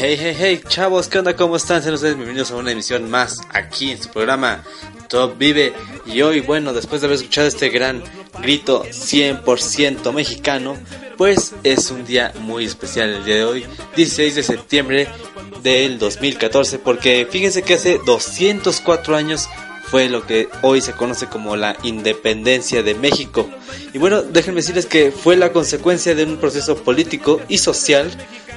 Hey, 0.00 0.16
hey, 0.16 0.36
hey, 0.38 0.60
chavos, 0.68 1.08
¿qué 1.08 1.18
onda? 1.18 1.34
¿Cómo 1.34 1.56
están? 1.56 1.82
Sean 1.82 1.94
ustedes 1.94 2.14
bienvenidos 2.14 2.52
a 2.52 2.56
una 2.56 2.70
emisión 2.70 3.10
más 3.10 3.40
aquí 3.50 3.90
en 3.90 4.00
su 4.00 4.08
programa 4.10 4.62
Top 5.08 5.36
Vive. 5.36 5.72
Y 6.06 6.22
hoy, 6.22 6.38
bueno, 6.38 6.72
después 6.72 7.00
de 7.00 7.08
haber 7.08 7.16
escuchado 7.16 7.48
este 7.48 7.68
gran 7.68 8.04
grito 8.40 8.84
100% 8.84 10.12
mexicano, 10.12 10.76
pues 11.16 11.52
es 11.64 11.90
un 11.90 12.06
día 12.06 12.32
muy 12.42 12.64
especial 12.64 13.08
el 13.12 13.24
día 13.24 13.34
de 13.34 13.44
hoy, 13.44 13.66
16 13.96 14.36
de 14.36 14.42
septiembre 14.44 15.08
del 15.64 15.98
2014, 15.98 16.78
porque 16.78 17.26
fíjense 17.28 17.62
que 17.62 17.74
hace 17.74 17.98
204 18.06 19.16
años 19.16 19.48
fue 19.82 20.08
lo 20.08 20.24
que 20.24 20.48
hoy 20.62 20.80
se 20.80 20.92
conoce 20.92 21.26
como 21.26 21.56
la 21.56 21.76
independencia 21.82 22.84
de 22.84 22.94
México. 22.94 23.48
Y 23.92 23.98
bueno, 23.98 24.22
déjenme 24.22 24.60
decirles 24.60 24.86
que 24.86 25.10
fue 25.10 25.34
la 25.34 25.50
consecuencia 25.50 26.14
de 26.14 26.22
un 26.22 26.36
proceso 26.36 26.76
político 26.84 27.40
y 27.48 27.58
social 27.58 28.12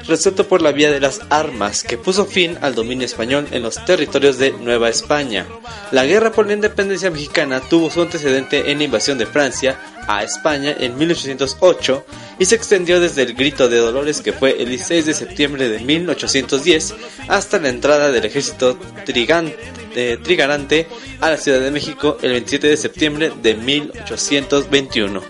resuelto 0.07 0.47
por 0.47 0.61
la 0.61 0.71
vía 0.71 0.91
de 0.91 0.99
las 0.99 1.21
armas 1.29 1.83
que 1.83 1.97
puso 1.97 2.25
fin 2.25 2.57
al 2.61 2.75
dominio 2.75 3.05
español 3.05 3.47
en 3.51 3.63
los 3.63 3.83
territorios 3.85 4.37
de 4.37 4.51
Nueva 4.51 4.89
España. 4.89 5.45
La 5.91 6.05
guerra 6.05 6.31
por 6.31 6.47
la 6.47 6.53
independencia 6.53 7.11
mexicana 7.11 7.61
tuvo 7.61 7.89
su 7.89 8.01
antecedente 8.01 8.71
en 8.71 8.79
la 8.79 8.83
invasión 8.85 9.17
de 9.17 9.25
Francia 9.25 9.79
a 10.07 10.23
España 10.23 10.75
en 10.79 10.97
1808 10.97 12.05
y 12.39 12.45
se 12.45 12.55
extendió 12.55 12.99
desde 12.99 13.23
el 13.23 13.33
Grito 13.33 13.69
de 13.69 13.77
Dolores 13.77 14.21
que 14.21 14.33
fue 14.33 14.61
el 14.61 14.69
16 14.69 15.05
de 15.05 15.13
septiembre 15.13 15.69
de 15.69 15.79
1810 15.79 16.95
hasta 17.27 17.59
la 17.59 17.69
entrada 17.69 18.11
del 18.11 18.25
ejército 18.25 18.77
de 19.05 20.17
trigarante 20.17 20.87
a 21.19 21.29
la 21.29 21.37
Ciudad 21.37 21.59
de 21.59 21.71
México 21.71 22.17
el 22.21 22.31
27 22.31 22.67
de 22.67 22.77
septiembre 22.77 23.31
de 23.41 23.55
1821. 23.55 25.21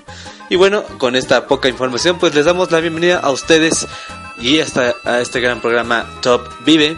Y 0.50 0.56
bueno, 0.58 0.84
con 0.98 1.16
esta 1.16 1.48
poca 1.48 1.70
información 1.70 2.20
pues 2.20 2.36
les 2.36 2.46
damos 2.46 2.72
la 2.72 2.80
bienvenida 2.80 3.20
a 3.20 3.32
ustedes 3.32 3.88
y 4.42 4.60
hasta 4.60 4.96
a 5.06 5.22
este 5.22 5.40
gran 5.40 5.62
programa 5.62 6.06
Top 6.22 6.42
Vive, 6.66 6.98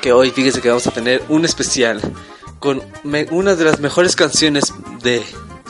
que 0.00 0.12
hoy 0.12 0.30
fíjese 0.30 0.60
que 0.60 0.68
vamos 0.68 0.86
a 0.86 0.90
tener 0.90 1.22
un 1.28 1.44
especial 1.44 2.00
con 2.58 2.82
una 3.30 3.54
de 3.54 3.64
las 3.64 3.80
mejores 3.80 4.16
canciones 4.16 4.72
de 5.02 5.22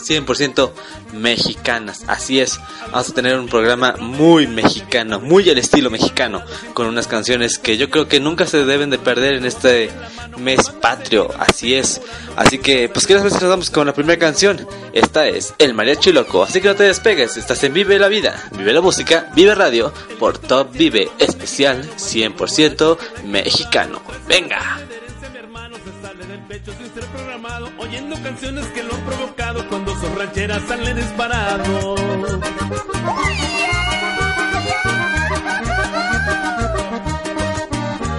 100% 0.03 0.73
mexicanas. 1.15 2.05
Así 2.07 2.41
es, 2.41 2.61
vamos 2.91 3.11
a 3.11 3.15
tener 3.15 3.39
un 3.39 3.49
programa 3.49 3.97
muy 3.99 4.47
mexicano, 4.47 5.21
muy 5.21 5.49
al 5.51 5.59
estilo 5.59 5.91
mexicano, 5.91 6.43
con 6.75 6.87
unas 6.87 7.07
canciones 7.07 7.59
que 7.59 7.77
yo 7.77 7.91
creo 7.91 8.09
que 8.09 8.21
nunca 8.21 8.47
se 8.47 8.65
deben 8.65 8.91
de 8.91 8.99
perder 8.99 9.35
en 9.35 9.47
este 9.47 9.91
mes 10.39 10.71
patrio. 10.71 11.31
Así 11.39 11.75
es. 11.75 12.01
Así 12.37 12.59
que, 12.59 12.89
pues, 12.89 13.07
¿qué 13.07 13.15
les 13.15 13.41
vamos 13.41 13.71
con 13.71 13.87
la 13.87 13.95
primera 13.95 14.19
canción? 14.19 14.67
Esta 14.93 15.27
es 15.29 15.55
El 15.59 15.75
Mariachi 15.75 16.13
Loco. 16.13 16.43
Así 16.43 16.61
que 16.61 16.69
no 16.69 16.75
te 16.75 16.85
despegues, 16.85 17.37
estás 17.37 17.63
en 17.65 17.73
Vive 17.73 17.99
la 17.99 18.09
Vida, 18.09 18.49
Vive 18.53 18.73
la 18.73 18.81
Música, 18.81 19.31
Vive 19.35 19.55
Radio, 19.55 19.93
por 20.19 20.39
Top 20.39 20.73
Vive, 20.73 21.11
especial 21.19 21.89
100% 21.97 22.99
mexicano. 23.25 24.03
¡Venga! 24.29 24.81
Oyendo 27.79 28.23
canciones 28.23 28.67
que 28.67 28.83
lo 28.83 28.95
han 28.95 29.01
provocado 29.03 29.69
cuando 29.69 29.95
son 29.97 30.17
rancheras 30.17 30.63
salen 30.63 30.97
disparado. 30.97 31.97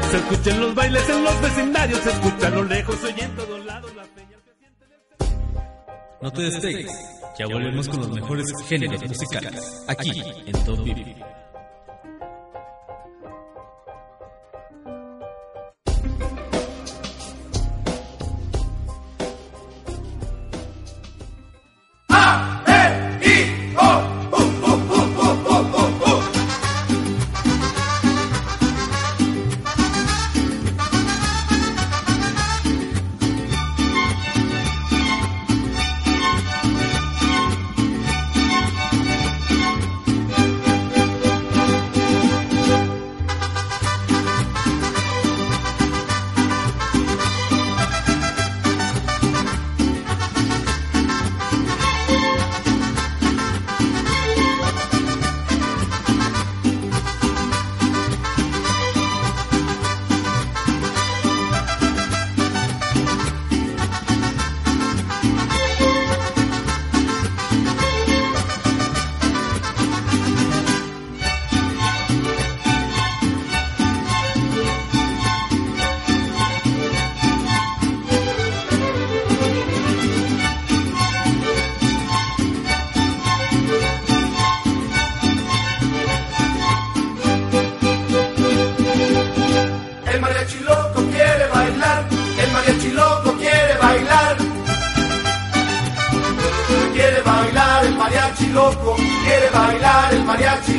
Se 0.10 0.18
escuchan 0.18 0.60
los 0.60 0.76
bailes 0.76 1.10
en 1.10 1.24
los 1.24 1.42
vecindarios, 1.42 2.00
se 2.00 2.10
escuchan 2.10 2.54
a 2.54 2.56
lo 2.56 2.64
lejos, 2.64 3.04
oye 3.04 3.24
en 3.24 3.36
todos 3.36 3.66
lados 3.66 3.96
la 3.96 4.04
señal 4.04 4.42
que 4.44 4.54
siente 4.60 4.86
del... 4.88 6.22
No 6.22 6.32
te 6.32 6.42
despegues, 6.44 6.92
ya 7.38 7.48
volvemos 7.48 7.90
con 7.90 8.00
los 8.00 8.10
mejores 8.10 8.48
géneros 8.68 9.04
musicales, 9.08 9.84
aquí 9.88 10.22
en 10.46 10.64
Top 10.66 10.84
Vivi. 10.84 11.16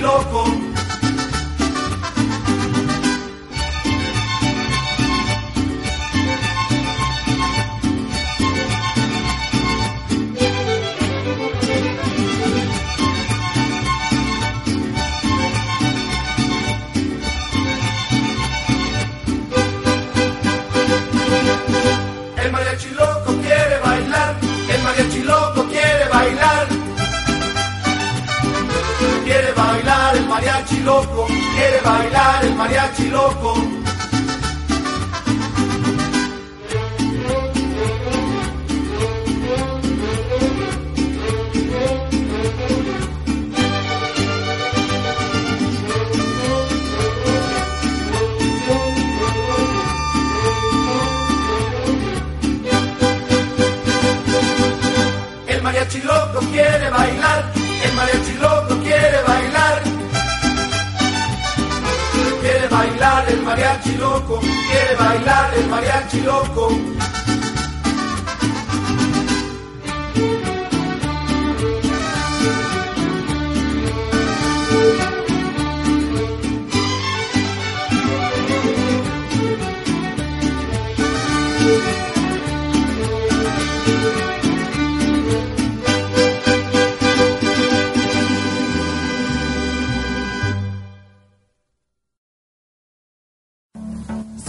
Loco 0.05 0.64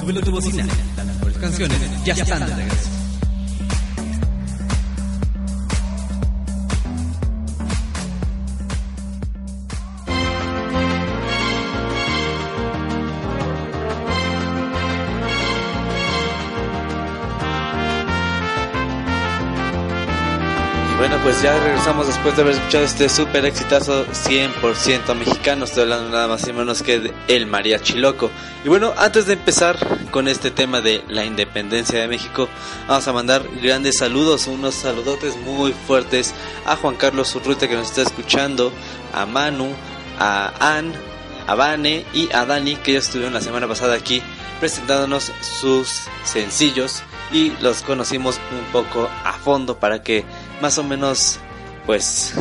Súbelo 0.06 0.20
a 0.20 0.24
tu 0.24 0.32
bocina. 0.32 0.68
Las 0.98 1.06
mejores 1.08 1.38
canciones 1.40 1.80
ya 2.06 2.14
están 2.14 2.46
de 2.46 2.56
regreso. 2.56 2.95
Ya 21.46 21.60
regresamos 21.60 22.08
después 22.08 22.36
de 22.36 22.42
haber 22.42 22.56
escuchado 22.56 22.86
este 22.86 23.08
súper 23.08 23.46
exitazo 23.46 24.08
100% 24.08 25.14
mexicano. 25.14 25.66
Estoy 25.66 25.84
hablando 25.84 26.10
nada 26.10 26.28
más 26.28 26.48
y 26.48 26.54
menos 26.54 26.82
que 26.82 27.00
de 27.00 27.14
El 27.28 27.46
Mariachi 27.46 28.00
Loco. 28.00 28.32
Y 28.64 28.70
bueno, 28.70 28.96
antes 28.98 29.28
de 29.28 29.34
empezar 29.34 29.78
con 30.10 30.28
este 30.28 30.50
tema 30.50 30.82
de 30.82 31.04
la 31.08 31.24
independencia 31.24 32.00
de 32.00 32.08
México, 32.08 32.50
vamos 32.88 33.08
a 33.08 33.14
mandar 33.14 33.44
grandes 33.62 34.00
saludos, 34.00 34.48
unos 34.48 34.74
saludotes 34.74 35.38
muy 35.38 35.72
fuertes 35.74 36.34
a 36.66 36.78
Juan 36.78 36.96
Carlos 36.96 37.36
Urrutia 37.36 37.68
que 37.68 37.76
nos 37.76 37.90
está 37.90 38.02
escuchando, 38.02 38.72
a 39.14 39.28
Manu, 39.28 39.68
a 40.18 40.52
Ann, 40.60 40.94
a 41.46 41.54
Vane 41.54 42.08
y 42.12 42.28
a 42.34 42.46
Dani 42.46 42.76
que 42.78 42.94
ya 42.94 43.00
estuvieron 43.00 43.36
la 43.36 43.42
semana 43.42 43.68
pasada 43.68 43.94
aquí 43.94 44.24
presentándonos 44.60 45.32
sus 45.42 46.08
sencillos 46.24 47.04
y 47.32 47.52
los 47.62 47.82
conocimos 47.82 48.40
un 48.52 48.66
poco 48.72 49.10
a 49.24 49.34
fondo 49.34 49.78
para 49.78 50.02
que 50.02 50.24
más 50.62 50.78
o 50.78 50.84
menos 50.84 51.40
pues 51.86 52.34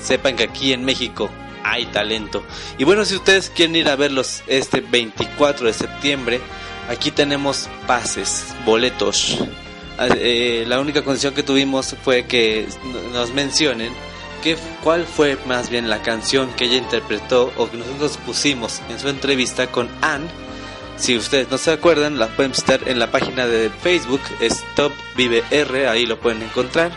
sepan 0.00 0.36
que 0.36 0.44
aquí 0.44 0.72
en 0.72 0.84
México 0.84 1.30
hay 1.62 1.86
talento. 1.86 2.44
Y 2.78 2.84
bueno, 2.84 3.04
si 3.04 3.16
ustedes 3.16 3.50
quieren 3.50 3.76
ir 3.76 3.88
a 3.88 3.96
verlos 3.96 4.42
este 4.46 4.80
24 4.80 5.66
de 5.66 5.72
septiembre, 5.72 6.40
aquí 6.88 7.10
tenemos 7.10 7.68
pases, 7.86 8.54
boletos. 8.66 9.38
Ah, 9.96 10.08
eh, 10.16 10.64
la 10.66 10.80
única 10.80 11.02
condición 11.02 11.34
que 11.34 11.42
tuvimos 11.42 11.96
fue 12.02 12.26
que 12.26 12.66
nos 13.12 13.32
mencionen 13.32 13.92
cuál 14.82 15.06
fue 15.06 15.38
más 15.46 15.70
bien 15.70 15.88
la 15.88 16.02
canción 16.02 16.52
que 16.52 16.64
ella 16.64 16.76
interpretó 16.76 17.52
o 17.56 17.70
que 17.70 17.78
nosotros 17.78 18.18
pusimos 18.18 18.82
en 18.90 18.98
su 18.98 19.08
entrevista 19.08 19.68
con 19.68 19.88
Anne. 20.02 20.26
Si 20.96 21.16
ustedes 21.16 21.50
no 21.50 21.58
se 21.58 21.72
acuerdan, 21.72 22.18
la 22.18 22.28
pueden 22.28 22.52
visitar 22.52 22.80
en 22.86 22.98
la 22.98 23.10
página 23.10 23.46
de 23.46 23.70
Facebook, 23.70 24.20
Stop 24.40 24.92
Vive 25.16 25.42
R, 25.50 25.88
ahí 25.88 26.06
lo 26.06 26.20
pueden 26.20 26.42
encontrar. 26.42 26.92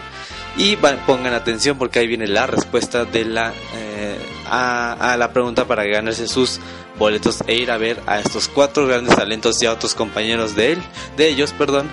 Y 0.58 0.76
pongan 0.76 1.34
atención 1.34 1.78
porque 1.78 2.00
ahí 2.00 2.08
viene 2.08 2.28
la 2.28 2.48
respuesta 2.48 3.06
de 3.06 3.26
la, 3.26 3.54
eh, 3.76 4.18
a, 4.50 5.14
a 5.14 5.18
la 5.18 5.32
pregunta 5.32 5.66
para 5.66 5.84
ganarse 5.86 6.28
sus 6.28 6.60
boletos 6.98 7.44
e 7.48 7.56
ir 7.56 7.70
a 7.70 7.78
ver 7.78 8.02
a 8.08 8.20
estos 8.20 8.48
cuatro 8.48 8.88
grandes 8.88 9.16
talentos 9.16 9.62
y 9.62 9.68
a 9.68 9.74
otros 9.74 9.94
compañeros 9.94 10.56
de 10.56 10.74
él, 10.74 10.80
de 11.16 11.28
ellos, 11.30 11.54
perdón, 11.54 11.88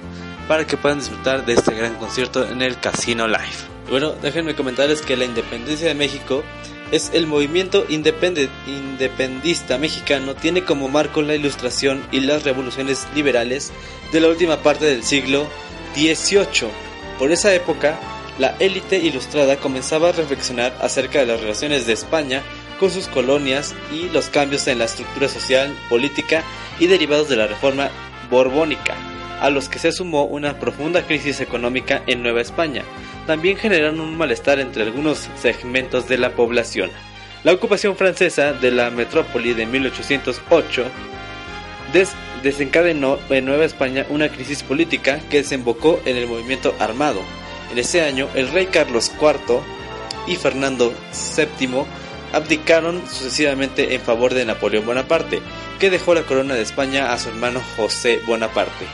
para 0.48 0.66
que 0.66 0.76
puedan 0.76 0.98
disfrutar 0.98 1.44
de 1.44 1.54
este 1.54 1.74
gran 1.74 1.94
concierto 1.96 2.46
en 2.48 2.62
el 2.62 2.78
Casino 2.80 3.26
Live. 3.26 3.74
Bueno, 3.90 4.12
déjenme 4.22 4.54
comentarles 4.54 5.02
que 5.02 5.16
la 5.16 5.26
independencia 5.26 5.88
de 5.88 5.94
México 5.94 6.42
es 6.90 7.10
el 7.12 7.26
movimiento 7.26 7.84
independista 7.88 9.78
mexicano, 9.78 10.34
tiene 10.34 10.64
como 10.64 10.88
marco 10.88 11.22
la 11.22 11.34
ilustración 11.34 12.02
y 12.12 12.20
las 12.20 12.44
revoluciones 12.44 13.06
liberales 13.14 13.72
de 14.12 14.20
la 14.20 14.28
última 14.28 14.58
parte 14.58 14.84
del 14.86 15.02
siglo 15.02 15.46
XVIII. 15.94 16.70
Por 17.18 17.32
esa 17.32 17.54
época, 17.54 17.98
la 18.38 18.54
élite 18.58 18.98
ilustrada 18.98 19.56
comenzaba 19.56 20.08
a 20.08 20.12
reflexionar 20.12 20.76
acerca 20.80 21.20
de 21.20 21.26
las 21.26 21.40
relaciones 21.40 21.86
de 21.86 21.92
España 21.92 22.42
con 22.80 22.90
sus 22.90 23.06
colonias 23.06 23.74
y 23.92 24.08
los 24.10 24.28
cambios 24.28 24.66
en 24.66 24.78
la 24.80 24.86
estructura 24.86 25.28
social, 25.28 25.72
política 25.88 26.42
y 26.80 26.86
derivados 26.88 27.28
de 27.28 27.36
la 27.36 27.46
reforma 27.46 27.90
borbónica, 28.30 28.94
a 29.40 29.50
los 29.50 29.68
que 29.68 29.78
se 29.78 29.92
sumó 29.92 30.24
una 30.24 30.58
profunda 30.58 31.06
crisis 31.06 31.40
económica 31.40 32.02
en 32.08 32.22
Nueva 32.22 32.40
España. 32.40 32.82
También 33.26 33.56
generaron 33.56 34.00
un 34.00 34.16
malestar 34.16 34.58
entre 34.58 34.82
algunos 34.82 35.28
segmentos 35.40 36.08
de 36.08 36.18
la 36.18 36.30
población. 36.30 36.90
La 37.44 37.52
ocupación 37.52 37.94
francesa 37.96 38.52
de 38.52 38.70
la 38.72 38.90
metrópoli 38.90 39.54
de 39.54 39.66
1808 39.66 40.84
des- 41.92 42.14
desencadenó 42.42 43.18
en 43.30 43.44
Nueva 43.44 43.64
España 43.64 44.04
una 44.08 44.28
crisis 44.28 44.62
política 44.62 45.20
que 45.30 45.38
desembocó 45.38 46.00
en 46.04 46.16
el 46.16 46.26
movimiento 46.26 46.74
armado. 46.80 47.20
En 47.70 47.78
ese 47.78 48.02
año, 48.02 48.28
el 48.34 48.48
rey 48.48 48.66
Carlos 48.66 49.10
IV 49.20 49.60
y 50.26 50.36
Fernando 50.36 50.92
VII 51.36 51.84
abdicaron 52.32 53.02
sucesivamente 53.08 53.94
en 53.94 54.00
favor 54.00 54.34
de 54.34 54.44
Napoleón 54.44 54.86
Bonaparte, 54.86 55.40
que 55.78 55.90
dejó 55.90 56.14
la 56.14 56.22
corona 56.22 56.54
de 56.54 56.62
España 56.62 57.12
a 57.12 57.18
su 57.18 57.28
hermano 57.28 57.60
José 57.76 58.20
Bonaparte. 58.26 58.86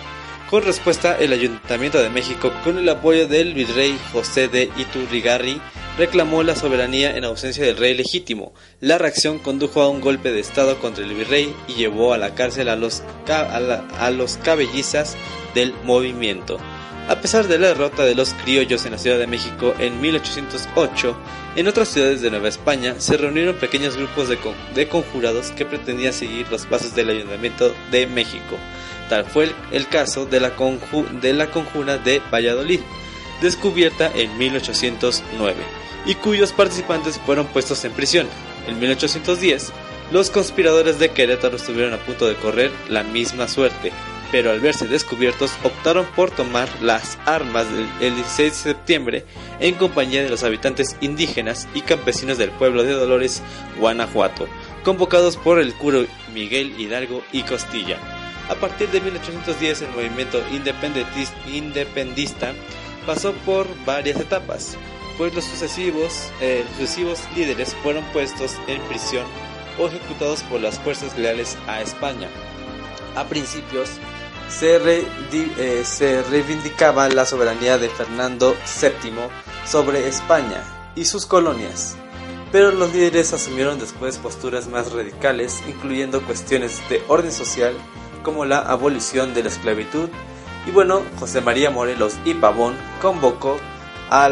Con 0.50 0.64
respuesta, 0.64 1.16
el 1.16 1.32
Ayuntamiento 1.32 2.02
de 2.02 2.10
México, 2.10 2.52
con 2.64 2.76
el 2.76 2.88
apoyo 2.88 3.28
del 3.28 3.54
virrey 3.54 3.96
José 4.12 4.48
de 4.48 4.68
Iturrigarri, 4.76 5.60
reclamó 5.96 6.42
la 6.42 6.56
soberanía 6.56 7.16
en 7.16 7.24
ausencia 7.24 7.64
del 7.64 7.76
rey 7.76 7.94
legítimo. 7.94 8.52
La 8.80 8.98
reacción 8.98 9.38
condujo 9.38 9.80
a 9.80 9.88
un 9.88 10.00
golpe 10.00 10.32
de 10.32 10.40
estado 10.40 10.78
contra 10.80 11.04
el 11.04 11.14
virrey 11.14 11.54
y 11.68 11.74
llevó 11.74 12.12
a 12.12 12.18
la 12.18 12.34
cárcel 12.34 12.68
a 12.68 12.76
los, 12.76 13.02
a 13.28 13.42
a 13.98 14.10
los 14.10 14.38
cabellizas 14.38 15.16
del 15.54 15.72
movimiento. 15.84 16.58
A 17.10 17.20
pesar 17.20 17.48
de 17.48 17.58
la 17.58 17.66
derrota 17.68 18.04
de 18.04 18.14
los 18.14 18.34
criollos 18.34 18.86
en 18.86 18.92
la 18.92 18.98
Ciudad 18.98 19.18
de 19.18 19.26
México 19.26 19.74
en 19.80 20.00
1808, 20.00 21.16
en 21.56 21.66
otras 21.66 21.88
ciudades 21.88 22.22
de 22.22 22.30
Nueva 22.30 22.48
España 22.48 22.94
se 22.98 23.16
reunieron 23.16 23.56
pequeños 23.56 23.96
grupos 23.96 24.28
de, 24.28 24.36
con- 24.36 24.54
de 24.76 24.86
conjurados 24.86 25.50
que 25.50 25.66
pretendían 25.66 26.12
seguir 26.12 26.46
los 26.52 26.66
pasos 26.66 26.94
del 26.94 27.10
Ayuntamiento 27.10 27.74
de 27.90 28.06
México. 28.06 28.56
Tal 29.08 29.24
fue 29.24 29.44
el, 29.46 29.54
el 29.72 29.88
caso 29.88 30.24
de 30.24 30.38
la, 30.38 30.56
conju- 30.56 31.20
de 31.20 31.32
la 31.32 31.50
conjura 31.50 31.98
de 31.98 32.22
Valladolid, 32.32 32.78
descubierta 33.42 34.08
en 34.14 34.38
1809, 34.38 35.56
y 36.06 36.14
cuyos 36.14 36.52
participantes 36.52 37.18
fueron 37.26 37.46
puestos 37.48 37.84
en 37.84 37.90
prisión. 37.90 38.28
En 38.68 38.78
1810, 38.78 39.72
los 40.12 40.30
conspiradores 40.30 41.00
de 41.00 41.10
Querétaro 41.10 41.56
estuvieron 41.56 41.92
a 41.92 41.98
punto 41.98 42.28
de 42.28 42.36
correr 42.36 42.70
la 42.88 43.02
misma 43.02 43.48
suerte, 43.48 43.90
pero 44.30 44.50
al 44.50 44.60
verse 44.60 44.86
descubiertos 44.86 45.52
optaron 45.62 46.06
por 46.16 46.30
tomar 46.30 46.68
las 46.80 47.18
armas 47.26 47.66
el 48.00 48.14
16 48.14 48.52
de 48.52 48.58
septiembre 48.72 49.24
en 49.58 49.74
compañía 49.74 50.22
de 50.22 50.28
los 50.28 50.44
habitantes 50.44 50.96
indígenas 51.00 51.68
y 51.74 51.82
campesinos 51.82 52.38
del 52.38 52.50
pueblo 52.50 52.82
de 52.82 52.92
Dolores, 52.92 53.42
Guanajuato, 53.78 54.48
convocados 54.84 55.36
por 55.36 55.58
el 55.58 55.74
curo 55.74 56.06
Miguel 56.32 56.78
Hidalgo 56.78 57.22
y 57.32 57.42
Costilla. 57.42 57.98
A 58.48 58.54
partir 58.54 58.88
de 58.90 59.00
1810 59.00 59.82
el 59.82 59.90
movimiento 59.90 60.42
independista 61.46 62.52
pasó 63.06 63.32
por 63.32 63.66
varias 63.84 64.20
etapas, 64.20 64.76
pues 65.16 65.34
los 65.34 65.44
sucesivos, 65.44 66.30
eh, 66.40 66.64
sucesivos 66.76 67.20
líderes 67.36 67.74
fueron 67.82 68.04
puestos 68.12 68.56
en 68.66 68.80
prisión 68.82 69.24
o 69.78 69.86
ejecutados 69.86 70.42
por 70.44 70.60
las 70.60 70.78
fuerzas 70.78 71.16
leales 71.16 71.56
a 71.66 71.80
España. 71.80 72.28
A 73.16 73.24
principios 73.24 73.90
eh, 74.62 75.82
se 75.84 76.22
reivindicaba 76.24 77.08
la 77.08 77.24
soberanía 77.24 77.78
de 77.78 77.88
Fernando 77.88 78.56
VII 78.80 79.12
sobre 79.64 80.08
España 80.08 80.62
y 80.94 81.04
sus 81.04 81.24
colonias, 81.24 81.96
pero 82.50 82.72
los 82.72 82.92
líderes 82.92 83.32
asumieron 83.32 83.78
después 83.78 84.18
posturas 84.18 84.66
más 84.68 84.92
radicales, 84.92 85.62
incluyendo 85.68 86.20
cuestiones 86.22 86.80
de 86.88 87.02
orden 87.08 87.32
social 87.32 87.74
como 88.22 88.44
la 88.44 88.58
abolición 88.58 89.34
de 89.34 89.44
la 89.44 89.48
esclavitud. 89.48 90.08
Y 90.66 90.72
bueno, 90.72 91.02
José 91.18 91.40
María 91.40 91.70
Morelos 91.70 92.14
y 92.24 92.34
Pavón 92.34 92.74
convocó 93.00 93.58
a 94.10 94.28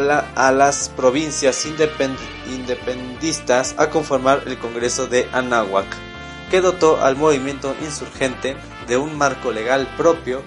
las 0.51 0.89
provincias 0.89 1.65
independ- 1.65 2.17
independistas 2.47 3.73
a 3.77 3.89
conformar 3.89 4.43
el 4.45 4.57
Congreso 4.59 5.07
de 5.07 5.27
Anáhuac, 5.31 5.87
que 6.51 6.59
dotó 6.59 7.01
al 7.01 7.15
movimiento 7.15 7.73
insurgente 7.81 8.57
de 8.89 8.97
un 8.97 9.17
marco 9.17 9.51
legal 9.51 9.93
propio 9.95 10.41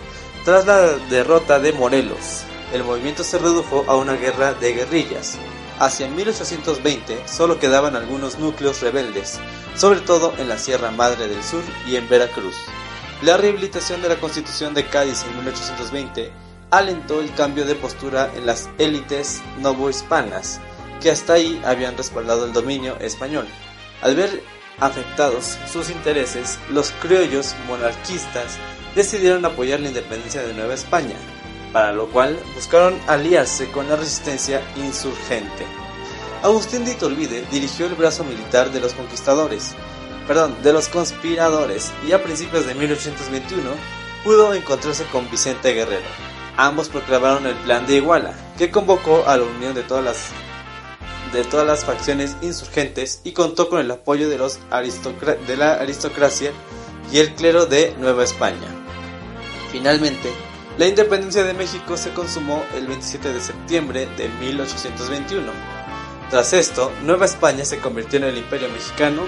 tras 0.44 0.66
la 0.66 0.80
derrota 1.08 1.60
de 1.60 1.72
Morelos. 1.72 2.42
El 2.72 2.84
movimiento 2.84 3.22
se 3.22 3.38
redujo 3.38 3.84
a 3.86 3.96
una 3.96 4.14
guerra 4.14 4.54
de 4.54 4.74
guerrillas. 4.74 5.38
Hacia 5.78 6.08
1820 6.08 7.26
solo 7.26 7.58
quedaban 7.58 7.96
algunos 7.96 8.38
núcleos 8.38 8.80
rebeldes, 8.80 9.40
sobre 9.76 10.00
todo 10.00 10.34
en 10.38 10.48
la 10.48 10.58
Sierra 10.58 10.90
Madre 10.90 11.28
del 11.28 11.42
Sur 11.42 11.62
y 11.86 11.96
en 11.96 12.08
Veracruz. 12.08 12.56
La 13.22 13.36
rehabilitación 13.36 14.02
de 14.02 14.08
la 14.08 14.16
Constitución 14.16 14.74
de 14.74 14.86
Cádiz 14.86 15.24
en 15.24 15.36
1820 15.36 16.32
alentó 16.70 17.20
el 17.20 17.32
cambio 17.34 17.64
de 17.64 17.74
postura 17.74 18.32
en 18.34 18.46
las 18.46 18.68
élites 18.78 19.42
novohispanas, 19.60 20.60
que 21.00 21.10
hasta 21.10 21.34
ahí 21.34 21.60
habían 21.64 21.96
respaldado 21.96 22.46
el 22.46 22.52
dominio 22.52 22.96
español. 22.98 23.46
Al 24.00 24.16
ver 24.16 24.42
afectados 24.80 25.58
sus 25.70 25.90
intereses, 25.90 26.58
los 26.70 26.90
criollos 27.00 27.54
monarquistas 27.66 28.58
decidieron 28.94 29.44
apoyar 29.44 29.80
la 29.80 29.88
independencia 29.88 30.42
de 30.42 30.54
Nueva 30.54 30.74
España, 30.74 31.16
para 31.72 31.92
lo 31.92 32.08
cual 32.08 32.38
buscaron 32.54 32.98
aliarse 33.06 33.70
con 33.70 33.88
la 33.88 33.96
resistencia 33.96 34.62
insurgente. 34.76 35.66
Agustín 36.42 36.84
de 36.84 36.92
Iturbide 36.92 37.44
dirigió 37.50 37.86
el 37.86 37.94
brazo 37.94 38.24
militar 38.24 38.70
de 38.72 38.80
los 38.80 38.94
conquistadores, 38.94 39.74
perdón, 40.26 40.56
de 40.62 40.72
los 40.72 40.88
conspiradores, 40.88 41.92
y 42.06 42.12
a 42.12 42.22
principios 42.22 42.66
de 42.66 42.74
1821 42.74 43.70
pudo 44.24 44.52
encontrarse 44.54 45.04
con 45.06 45.30
Vicente 45.30 45.72
Guerrero. 45.72 46.08
Ambos 46.56 46.88
proclamaron 46.88 47.46
el 47.46 47.54
Plan 47.56 47.86
de 47.86 47.96
Iguala, 47.96 48.34
que 48.58 48.70
convocó 48.70 49.24
a 49.26 49.36
la 49.36 49.44
unión 49.44 49.74
de 49.74 49.82
todas 49.82 50.04
las 50.04 50.28
de 51.32 51.44
todas 51.44 51.66
las 51.66 51.84
facciones 51.84 52.36
insurgentes 52.42 53.20
y 53.24 53.32
contó 53.32 53.68
con 53.68 53.80
el 53.80 53.90
apoyo 53.90 54.28
de, 54.28 54.38
los 54.38 54.58
de 55.46 55.56
la 55.56 55.74
aristocracia 55.74 56.52
y 57.10 57.18
el 57.18 57.34
clero 57.34 57.66
de 57.66 57.94
Nueva 57.98 58.24
España. 58.24 58.68
Finalmente, 59.70 60.30
la 60.78 60.86
independencia 60.86 61.44
de 61.44 61.54
México 61.54 61.96
se 61.96 62.12
consumó 62.12 62.64
el 62.74 62.86
27 62.86 63.32
de 63.32 63.40
septiembre 63.40 64.06
de 64.16 64.28
1821. 64.28 65.52
Tras 66.30 66.52
esto, 66.52 66.90
Nueva 67.02 67.26
España 67.26 67.64
se 67.64 67.78
convirtió 67.78 68.18
en 68.18 68.24
el 68.24 68.38
Imperio 68.38 68.68
Mexicano, 68.70 69.22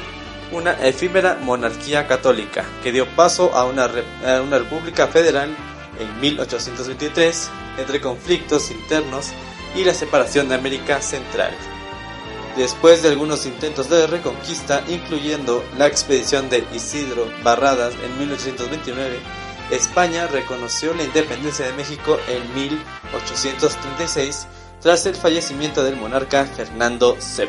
una 0.52 0.72
efímera 0.86 1.38
monarquía 1.42 2.06
católica 2.06 2.64
que 2.82 2.92
dio 2.92 3.06
paso 3.14 3.54
a 3.54 3.64
una, 3.64 3.84
a 3.84 4.40
una 4.40 4.58
república 4.58 5.06
federal 5.08 5.54
en 5.98 6.20
1823 6.20 7.50
entre 7.78 8.00
conflictos 8.00 8.70
internos 8.70 9.32
y 9.74 9.84
la 9.84 9.94
separación 9.94 10.48
de 10.48 10.54
América 10.54 11.02
Central. 11.02 11.54
Después 12.56 13.02
de 13.02 13.08
algunos 13.08 13.46
intentos 13.46 13.90
de 13.90 14.06
reconquista, 14.06 14.84
incluyendo 14.88 15.64
la 15.76 15.88
expedición 15.88 16.48
de 16.48 16.64
Isidro 16.72 17.28
Barradas 17.42 17.94
en 18.04 18.16
1829, 18.18 19.18
España 19.72 20.28
reconoció 20.28 20.94
la 20.94 21.02
independencia 21.02 21.66
de 21.66 21.72
México 21.72 22.16
en 22.28 22.54
1836 22.54 24.46
tras 24.80 25.04
el 25.06 25.16
fallecimiento 25.16 25.82
del 25.82 25.96
monarca 25.96 26.44
Fernando 26.44 27.16
VII. 27.16 27.48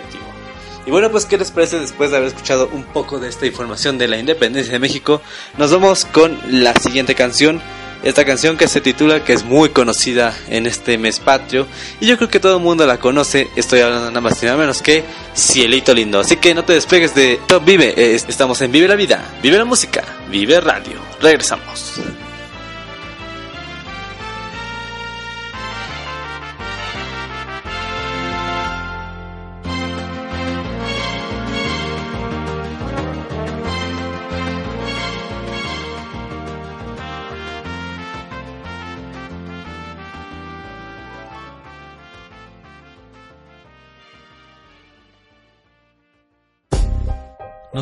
Y 0.87 0.91
bueno, 0.91 1.11
pues 1.11 1.25
¿qué 1.25 1.37
les 1.37 1.51
parece 1.51 1.79
después 1.79 2.09
de 2.09 2.17
haber 2.17 2.29
escuchado 2.29 2.69
un 2.71 2.83
poco 2.83 3.19
de 3.19 3.29
esta 3.29 3.45
información 3.45 3.99
de 3.99 4.07
la 4.07 4.17
independencia 4.17 4.73
de 4.73 4.79
México? 4.79 5.21
Nos 5.57 5.71
vamos 5.71 6.05
con 6.05 6.39
la 6.47 6.73
siguiente 6.75 7.13
canción 7.13 7.61
esta 8.03 8.25
canción 8.25 8.57
que 8.57 8.67
se 8.67 8.81
titula, 8.81 9.23
que 9.23 9.33
es 9.33 9.43
muy 9.43 9.69
conocida 9.69 10.35
en 10.49 10.65
este 10.65 10.97
mes 10.97 11.19
patrio, 11.19 11.67
y 11.99 12.07
yo 12.07 12.17
creo 12.17 12.29
que 12.29 12.39
todo 12.39 12.57
el 12.57 12.63
mundo 12.63 12.85
la 12.85 12.97
conoce, 12.97 13.49
estoy 13.55 13.81
hablando 13.81 14.07
nada 14.07 14.21
más 14.21 14.41
y 14.41 14.45
nada 14.45 14.57
menos 14.57 14.81
que 14.81 15.03
Cielito 15.35 15.93
Lindo. 15.93 16.19
Así 16.19 16.37
que 16.37 16.53
no 16.53 16.63
te 16.63 16.73
despegues 16.73 17.15
de 17.15 17.39
Top 17.47 17.65
Vive, 17.65 18.15
estamos 18.15 18.61
en 18.61 18.71
Vive 18.71 18.87
la 18.87 18.95
Vida, 18.95 19.35
Vive 19.41 19.57
la 19.57 19.65
Música, 19.65 20.03
Vive 20.29 20.59
Radio. 20.61 20.99
Regresamos. 21.21 21.99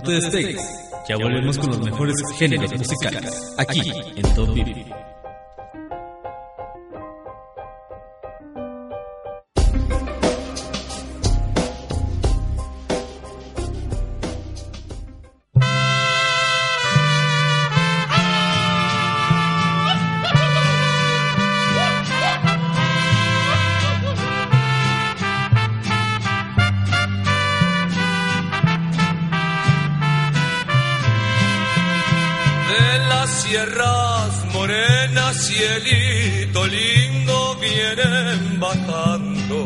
Despegues, 0.05 0.61
ya 1.07 1.17
volvemos 1.17 1.57
con 1.57 1.69
los 1.69 1.79
mejores 1.79 2.15
géneros 2.37 2.77
musicales, 2.77 3.53
aquí 3.57 3.91
en 4.15 4.35
Top 4.35 4.53
Vivi. 4.53 4.85
Sierras 33.29 34.45
morenas, 34.53 35.35
cielito 35.47 36.65
lindo, 36.67 37.55
vienen 37.61 38.59
bajando. 38.59 39.57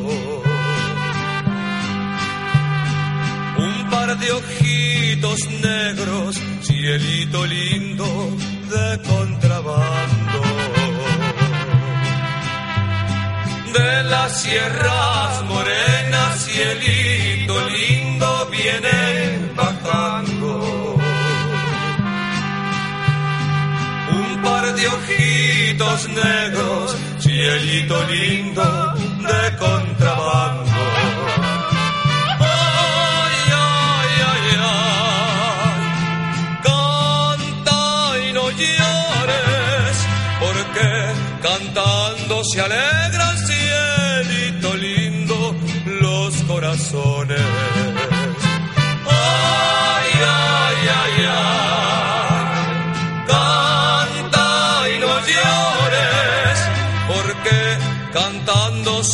Un 3.58 3.90
par 3.90 4.18
de 4.18 4.32
ojitos 4.32 5.40
negros, 5.62 6.36
cielito 6.62 7.46
lindo, 7.46 8.08
de 8.72 9.02
contrabando. 9.02 10.42
De 13.74 14.04
las 14.04 14.42
sierras 14.42 15.44
morenas, 15.44 16.46
cielito 16.46 17.56
lindo, 17.70 17.77
de 24.78 24.88
ojitos 24.88 26.08
negros, 26.10 26.96
cielito 27.20 28.04
lindo 28.04 28.94
de 28.94 29.58
contrabando. 29.58 30.72
Ay, 32.40 33.38
ay, 33.70 34.12
ay, 34.32 34.46
ay, 34.62 35.82
canta 36.68 38.20
y 38.24 38.34
no 38.34 38.46
llores, 38.52 39.96
porque 40.40 40.88
cantando 41.42 42.44
se 42.44 42.62
alegran, 42.62 43.47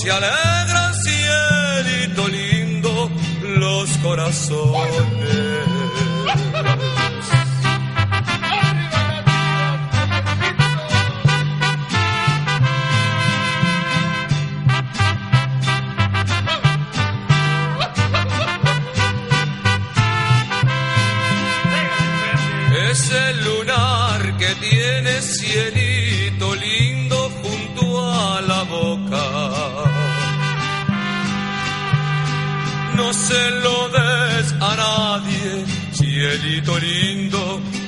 cantando 0.01 0.42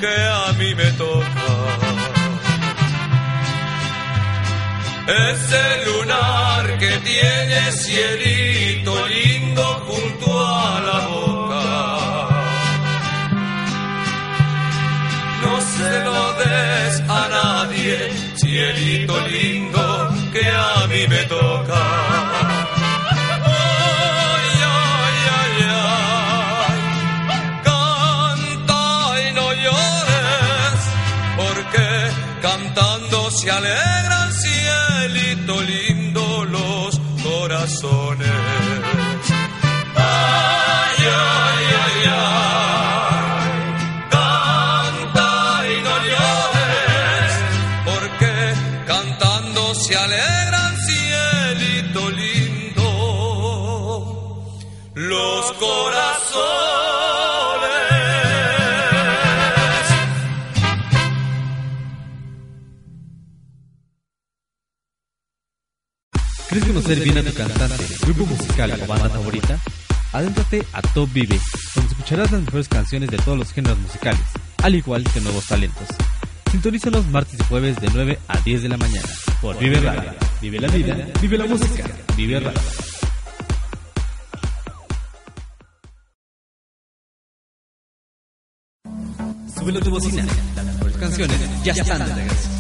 que 0.06 0.18
a 0.46 0.54
mí 0.60 0.76
me 0.76 0.90
toca. 1.04 1.48
Ese 5.32 5.64
lunar 5.88 6.64
que 6.82 6.92
tiene 7.10 7.60
cielito 7.84 8.94
lindo 9.08 9.64
junto 9.88 10.28
a 10.58 10.80
la 10.88 11.00
boca. 11.14 11.66
No 15.44 15.54
se 15.74 15.92
lo 16.08 16.22
des 16.42 16.94
a 17.20 17.24
nadie, 17.38 17.98
cielito 18.36 19.16
lindo 19.28 19.84
que 20.34 20.46
a 20.74 20.88
mí 20.92 21.08
me 21.08 21.22
toca. 21.36 22.05
Se 33.36 33.52
alegran, 33.52 34.32
cielito 34.34 35.62
lindo, 35.62 36.46
los 36.46 37.00
corazones. 37.22 38.05
Conocer 66.86 67.04
bien 67.04 67.18
a 67.18 67.24
tu 67.24 67.34
cantante, 67.34 67.84
grupo 68.02 68.26
musical 68.28 68.72
o 68.72 68.88
banda 68.88 69.10
favorita? 69.10 69.60
Adéntrate 70.14 70.64
a 70.72 70.82
Top 70.82 71.12
Vive, 71.12 71.40
donde 71.74 71.92
escucharás 71.92 72.32
las 72.32 72.42
mejores 72.42 72.68
canciones 72.68 73.10
de 73.10 73.18
todos 73.18 73.38
los 73.38 73.52
géneros 73.52 73.80
musicales, 73.80 74.22
al 74.62 74.76
igual 74.76 75.04
que 75.12 75.20
nuevos 75.20 75.46
talentos. 75.48 75.88
Sintonízanos 76.52 77.08
martes 77.08 77.40
y 77.40 77.44
jueves 77.46 77.82
de 77.82 77.90
9 77.92 78.20
a 78.28 78.40
10 78.40 78.64
de 78.64 78.70
la 78.70 78.78
mañana 78.78 79.08
por 79.42 79.58
Vive 79.58 79.80
Radio. 79.80 80.12
Vive 80.42 80.60
la 80.60 80.68
vida, 80.68 80.96
vive 81.22 81.38
la 81.38 81.46
música, 81.46 81.84
vive 82.16 82.40
radio. 82.40 82.62
Súbelo 89.58 89.80
tu 89.80 89.90
bocina, 89.90 90.26
las 90.56 90.66
mejores 90.66 90.98
canciones 90.98 91.64
ya 91.64 91.72
están 91.72 92.06
de 92.06 92.14
regreso. 92.14 92.55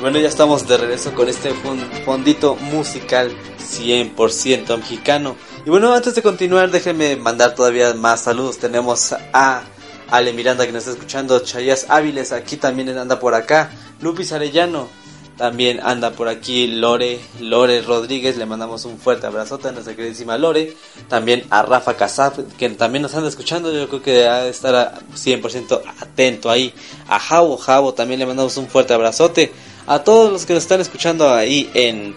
Bueno, 0.00 0.18
ya 0.18 0.28
estamos 0.28 0.66
de 0.66 0.78
regreso 0.78 1.12
con 1.14 1.28
este 1.28 1.52
fon- 1.52 1.86
fondito 2.04 2.56
musical 2.56 3.30
100% 3.58 4.76
mexicano. 4.78 5.36
Y 5.66 5.70
bueno, 5.70 5.92
antes 5.92 6.14
de 6.14 6.22
continuar, 6.22 6.70
déjenme 6.70 7.16
mandar 7.16 7.54
todavía 7.54 7.92
más 7.92 8.22
saludos. 8.22 8.58
Tenemos 8.58 9.12
a 9.32 9.62
Ale 10.10 10.32
Miranda 10.32 10.64
que 10.66 10.72
nos 10.72 10.80
está 10.86 10.92
escuchando, 10.92 11.38
Chayas 11.40 11.86
Áviles, 11.90 12.32
aquí 12.32 12.56
también 12.56 12.88
anda 12.96 13.20
por 13.20 13.34
acá, 13.34 13.70
Lupis 14.00 14.32
Arellano, 14.32 14.88
también 15.36 15.80
anda 15.84 16.12
por 16.12 16.28
aquí. 16.28 16.66
Lore, 16.66 17.20
Lore 17.38 17.82
Rodríguez, 17.82 18.36
le 18.38 18.46
mandamos 18.46 18.86
un 18.86 18.98
fuerte 18.98 19.26
abrazote 19.26 19.68
a 19.68 19.72
nuestra 19.72 19.94
queridísima 19.94 20.38
Lore, 20.38 20.74
también 21.08 21.44
a 21.50 21.60
Rafa 21.62 21.94
Casab, 21.94 22.44
que 22.56 22.70
también 22.70 23.02
nos 23.02 23.14
anda 23.14 23.28
escuchando, 23.28 23.70
yo 23.72 23.86
creo 23.88 24.02
que 24.02 24.26
ha 24.26 24.40
de 24.44 24.50
estar 24.50 24.74
a 24.74 24.98
100% 25.14 25.82
atento 26.00 26.50
ahí, 26.50 26.72
a 27.06 27.18
Javo, 27.20 27.56
Javo, 27.58 27.92
también 27.94 28.18
le 28.18 28.26
mandamos 28.26 28.56
un 28.56 28.66
fuerte 28.66 28.94
abrazote, 28.94 29.52
a 29.86 30.04
todos 30.04 30.32
los 30.32 30.46
que 30.46 30.54
nos 30.54 30.62
están 30.62 30.80
escuchando 30.80 31.30
ahí 31.32 31.70
en 31.74 32.14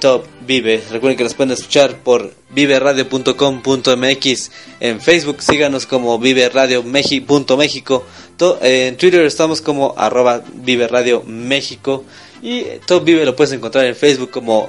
Top 0.00 0.24
Vive. 0.46 0.82
Recuerden 0.90 1.16
que 1.16 1.24
nos 1.24 1.32
pueden 1.34 1.52
escuchar 1.52 1.96
por 2.02 2.34
viveradio.com.mx. 2.50 4.50
En 4.80 5.00
Facebook 5.00 5.40
síganos 5.40 5.86
como 5.86 6.18
viveradio.mexico. 6.18 8.04
En 8.60 8.96
Twitter 8.96 9.24
estamos 9.24 9.62
como 9.62 9.94
arroba 9.96 10.42
viveradio 10.54 11.22
México. 11.26 12.04
Y 12.42 12.64
Top 12.86 13.04
Vive 13.04 13.24
lo 13.24 13.34
puedes 13.34 13.54
encontrar 13.54 13.86
en 13.86 13.96
Facebook 13.96 14.30
como 14.30 14.68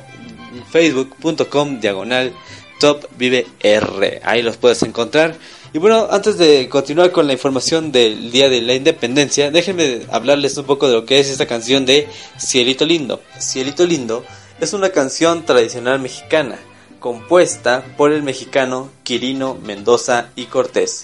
facebook.com 0.72 1.82
diagonal 1.82 2.34
Top 2.80 3.06
Vive 3.18 3.46
R. 3.60 4.22
Ahí 4.24 4.42
los 4.42 4.56
puedes 4.58 4.82
encontrar. 4.84 5.36
Y 5.76 5.78
bueno, 5.78 6.08
antes 6.10 6.38
de 6.38 6.70
continuar 6.70 7.12
con 7.12 7.28
la 7.28 7.34
información 7.34 7.92
del 7.92 8.32
Día 8.32 8.48
de 8.48 8.62
la 8.62 8.76
Independencia, 8.76 9.52
déjenme 9.52 10.04
hablarles 10.10 10.58
un 10.58 10.64
poco 10.64 10.88
de 10.88 10.94
lo 10.94 11.06
que 11.06 11.20
es 11.20 11.30
esta 11.30 11.48
canción 11.48 11.86
de 11.86 12.08
Cielito 12.40 12.86
Lindo. 12.86 13.22
Cielito 13.42 13.86
Lindo 13.86 14.24
es 14.62 14.72
una 14.72 14.92
canción 14.92 15.44
tradicional 15.44 16.00
mexicana, 16.00 16.58
compuesta 17.02 17.84
por 17.98 18.14
el 18.14 18.24
mexicano 18.24 18.90
Quirino 19.04 19.56
Mendoza 19.56 20.30
y 20.38 20.46
Cortés, 20.46 21.04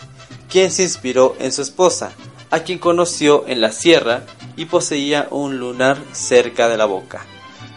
quien 0.49 0.71
se 0.71 0.83
inspiró 0.83 1.35
en 1.39 1.51
su 1.51 1.63
esposa, 1.63 2.13
a 2.49 2.61
quien 2.61 2.79
conoció 2.79 3.43
en 3.49 3.59
la 3.59 3.73
sierra 3.73 4.23
y 4.55 4.67
poseía 4.67 5.27
un 5.31 5.57
lunar 5.57 5.97
cerca 6.13 6.69
de 6.69 6.77
la 6.77 6.85
boca. 6.85 7.25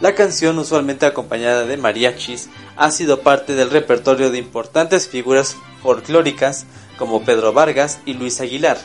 La 0.01 0.15
canción, 0.15 0.61
usualmente 0.61 1.07
acompañada 1.07 1.67
de 1.67 1.77
mariachis, 1.77 2.51
ha 2.77 2.93
sido 2.93 3.23
parte 3.23 3.55
del 3.55 3.71
repertorio 3.71 4.31
de 4.31 4.39
importantes 4.39 5.09
figuras 5.09 5.57
folclóricas 5.83 6.67
como 6.99 7.25
Pedro 7.25 7.53
Vargas 7.53 8.01
y 8.07 8.15
Luis 8.15 8.41
Aguilar. 8.41 8.79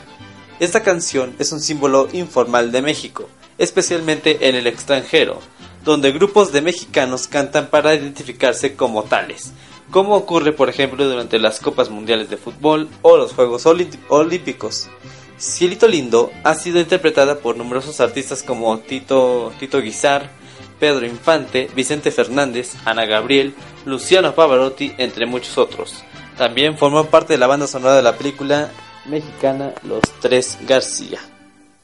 Esta 0.59 0.83
canción 0.83 1.35
es 1.39 1.51
un 1.51 1.59
símbolo 1.61 2.09
informal 2.11 2.71
de 2.71 2.81
México, 2.81 3.29
especialmente 3.57 4.49
en 4.49 4.55
el 4.55 4.67
extranjero, 4.67 5.39
donde 5.85 6.11
grupos 6.11 6.51
de 6.51 6.61
mexicanos 6.61 7.27
cantan 7.27 7.67
para 7.69 7.93
identificarse 7.95 8.75
como 8.75 9.03
tales, 9.03 9.53
como 9.91 10.15
ocurre 10.15 10.51
por 10.51 10.69
ejemplo 10.69 11.07
durante 11.07 11.39
las 11.39 11.59
Copas 11.59 11.89
Mundiales 11.89 12.29
de 12.29 12.37
Fútbol 12.37 12.89
o 13.01 13.17
los 13.17 13.33
Juegos 13.33 13.65
Olí- 13.65 13.89
Olímpicos. 14.09 14.89
Cielito 15.39 15.87
Lindo 15.87 16.31
ha 16.43 16.53
sido 16.55 16.79
interpretada 16.81 17.39
por 17.39 17.55
numerosos 17.55 18.01
artistas 18.01 18.43
como 18.43 18.77
Tito, 18.79 19.53
Tito 19.59 19.79
Guizar, 19.81 20.29
Pedro 20.81 21.05
Infante, 21.05 21.69
Vicente 21.75 22.11
Fernández, 22.11 22.73
Ana 22.83 23.05
Gabriel, 23.05 23.53
Luciano 23.85 24.35
Pavarotti, 24.35 24.93
entre 24.97 25.25
muchos 25.25 25.57
otros. 25.57 26.03
También 26.39 26.77
formó 26.77 27.03
parte 27.03 27.33
de 27.33 27.37
la 27.37 27.47
banda 27.47 27.67
sonora 27.67 27.97
de 27.97 28.01
la 28.01 28.15
película 28.15 28.71
mexicana 29.03 29.73
Los 29.83 29.99
Tres 30.21 30.57
García. 30.65 31.19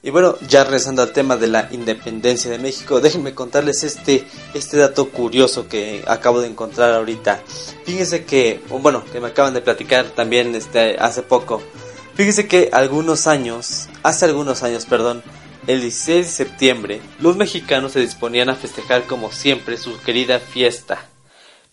Y 0.02 0.12
bueno, 0.12 0.38
ya 0.48 0.64
regresando 0.64 1.02
al 1.02 1.12
tema 1.12 1.36
de 1.36 1.48
la 1.48 1.68
independencia 1.74 2.50
de 2.50 2.58
México, 2.58 3.02
déjenme 3.02 3.36
contarles 3.36 3.84
este, 3.84 4.26
este 4.54 4.78
dato 4.78 5.10
curioso 5.10 5.68
que 5.68 6.06
acabo 6.08 6.40
de 6.40 6.48
encontrar 6.48 6.94
ahorita. 6.94 7.42
Fíjense 7.84 8.24
que, 8.24 8.62
bueno, 8.70 9.04
que 9.12 9.20
me 9.20 9.28
acaban 9.28 9.54
de 9.54 9.60
platicar 9.60 10.06
también 10.12 10.56
este, 10.56 10.96
hace 11.00 11.22
poco. 11.22 11.62
Fíjense 12.14 12.48
que 12.48 12.70
algunos 12.72 13.28
años, 13.28 13.90
hace 14.04 14.24
algunos 14.24 14.64
años, 14.64 14.86
perdón, 14.86 15.22
el 15.68 15.82
16 15.82 16.28
de 16.28 16.32
septiembre, 16.32 17.02
los 17.20 17.36
mexicanos 17.36 17.92
se 17.92 18.00
disponían 18.00 18.48
a 18.48 18.56
festejar 18.56 19.04
como 19.04 19.34
siempre 19.34 19.76
su 19.76 20.00
querida 20.00 20.40
fiesta. 20.40 21.10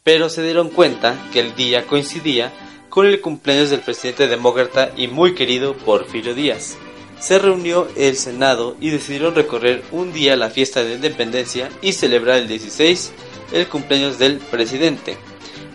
Pero 0.03 0.29
se 0.29 0.43
dieron 0.43 0.69
cuenta 0.69 1.17
que 1.33 1.39
el 1.39 1.55
día 1.55 1.87
coincidía 1.87 2.53
con 2.93 3.07
el 3.07 3.23
cumpleaños 3.23 3.71
del 3.71 3.81
presidente 3.81 4.29
demócrata 4.29 4.93
y 4.99 5.07
muy 5.09 5.35
querido 5.35 5.75
Porfirio 5.75 6.35
Díaz. 6.35 6.77
Se 7.19 7.39
reunió 7.39 7.89
el 7.97 8.19
Senado 8.19 8.77
y 8.83 8.91
decidieron 8.91 9.35
recorrer 9.35 9.83
un 9.93 10.13
día 10.13 10.37
la 10.37 10.51
fiesta 10.51 10.85
de 10.85 10.97
independencia 10.97 11.71
y 11.81 11.95
celebrar 11.95 12.37
el 12.37 12.49
16 12.49 13.13
el 13.53 13.67
cumpleaños 13.67 14.19
del 14.19 14.37
presidente. 14.41 15.17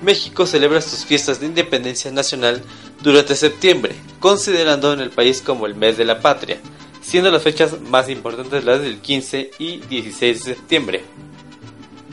México 0.04 0.46
celebra 0.46 0.80
sus 0.80 1.06
fiestas 1.06 1.40
de 1.40 1.48
independencia 1.48 2.12
nacional 2.12 2.62
durante 3.02 3.36
septiembre, 3.36 3.96
considerando 4.20 4.94
en 4.94 5.00
el 5.00 5.10
país 5.10 5.42
como 5.42 5.66
el 5.66 5.74
mes 5.74 5.98
de 5.98 6.06
la 6.06 6.20
patria, 6.20 6.60
siendo 7.02 7.32
las 7.32 7.42
fechas 7.42 7.82
más 7.82 8.10
importantes 8.10 8.64
las 8.64 8.80
del 8.80 9.00
15 9.00 9.50
y 9.58 9.78
16 9.78 10.44
de 10.44 10.54
septiembre. 10.54 11.04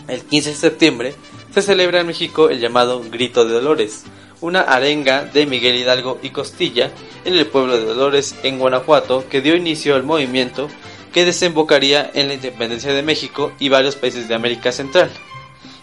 El 0.09 0.23
15 0.23 0.49
de 0.49 0.57
septiembre 0.57 1.14
se 1.53 1.61
celebra 1.61 2.01
en 2.01 2.07
México 2.07 2.49
el 2.49 2.59
llamado 2.59 3.03
Grito 3.11 3.45
de 3.45 3.53
Dolores, 3.53 4.05
una 4.45 4.61
arenga 4.61 5.25
de 5.25 5.47
Miguel 5.47 5.77
Hidalgo 5.77 6.19
y 6.23 6.29
Costilla 6.29 6.91
en 7.25 7.35
el 7.35 7.47
pueblo 7.47 7.79
de 7.79 7.87
Dolores, 7.87 8.35
en 8.43 8.59
Guanajuato, 8.59 9.27
que 9.31 9.41
dio 9.41 9.57
inicio 9.57 9.95
al 9.95 10.03
movimiento 10.03 10.69
que 11.15 11.25
desembocaría 11.25 12.11
en 12.13 12.29
la 12.29 12.35
independencia 12.35 12.93
de 12.93 13.03
México 13.03 13.53
y 13.59 13.71
varios 13.71 13.97
países 13.97 14.29
de 14.29 14.35
América 14.35 14.71
Central. 14.71 15.11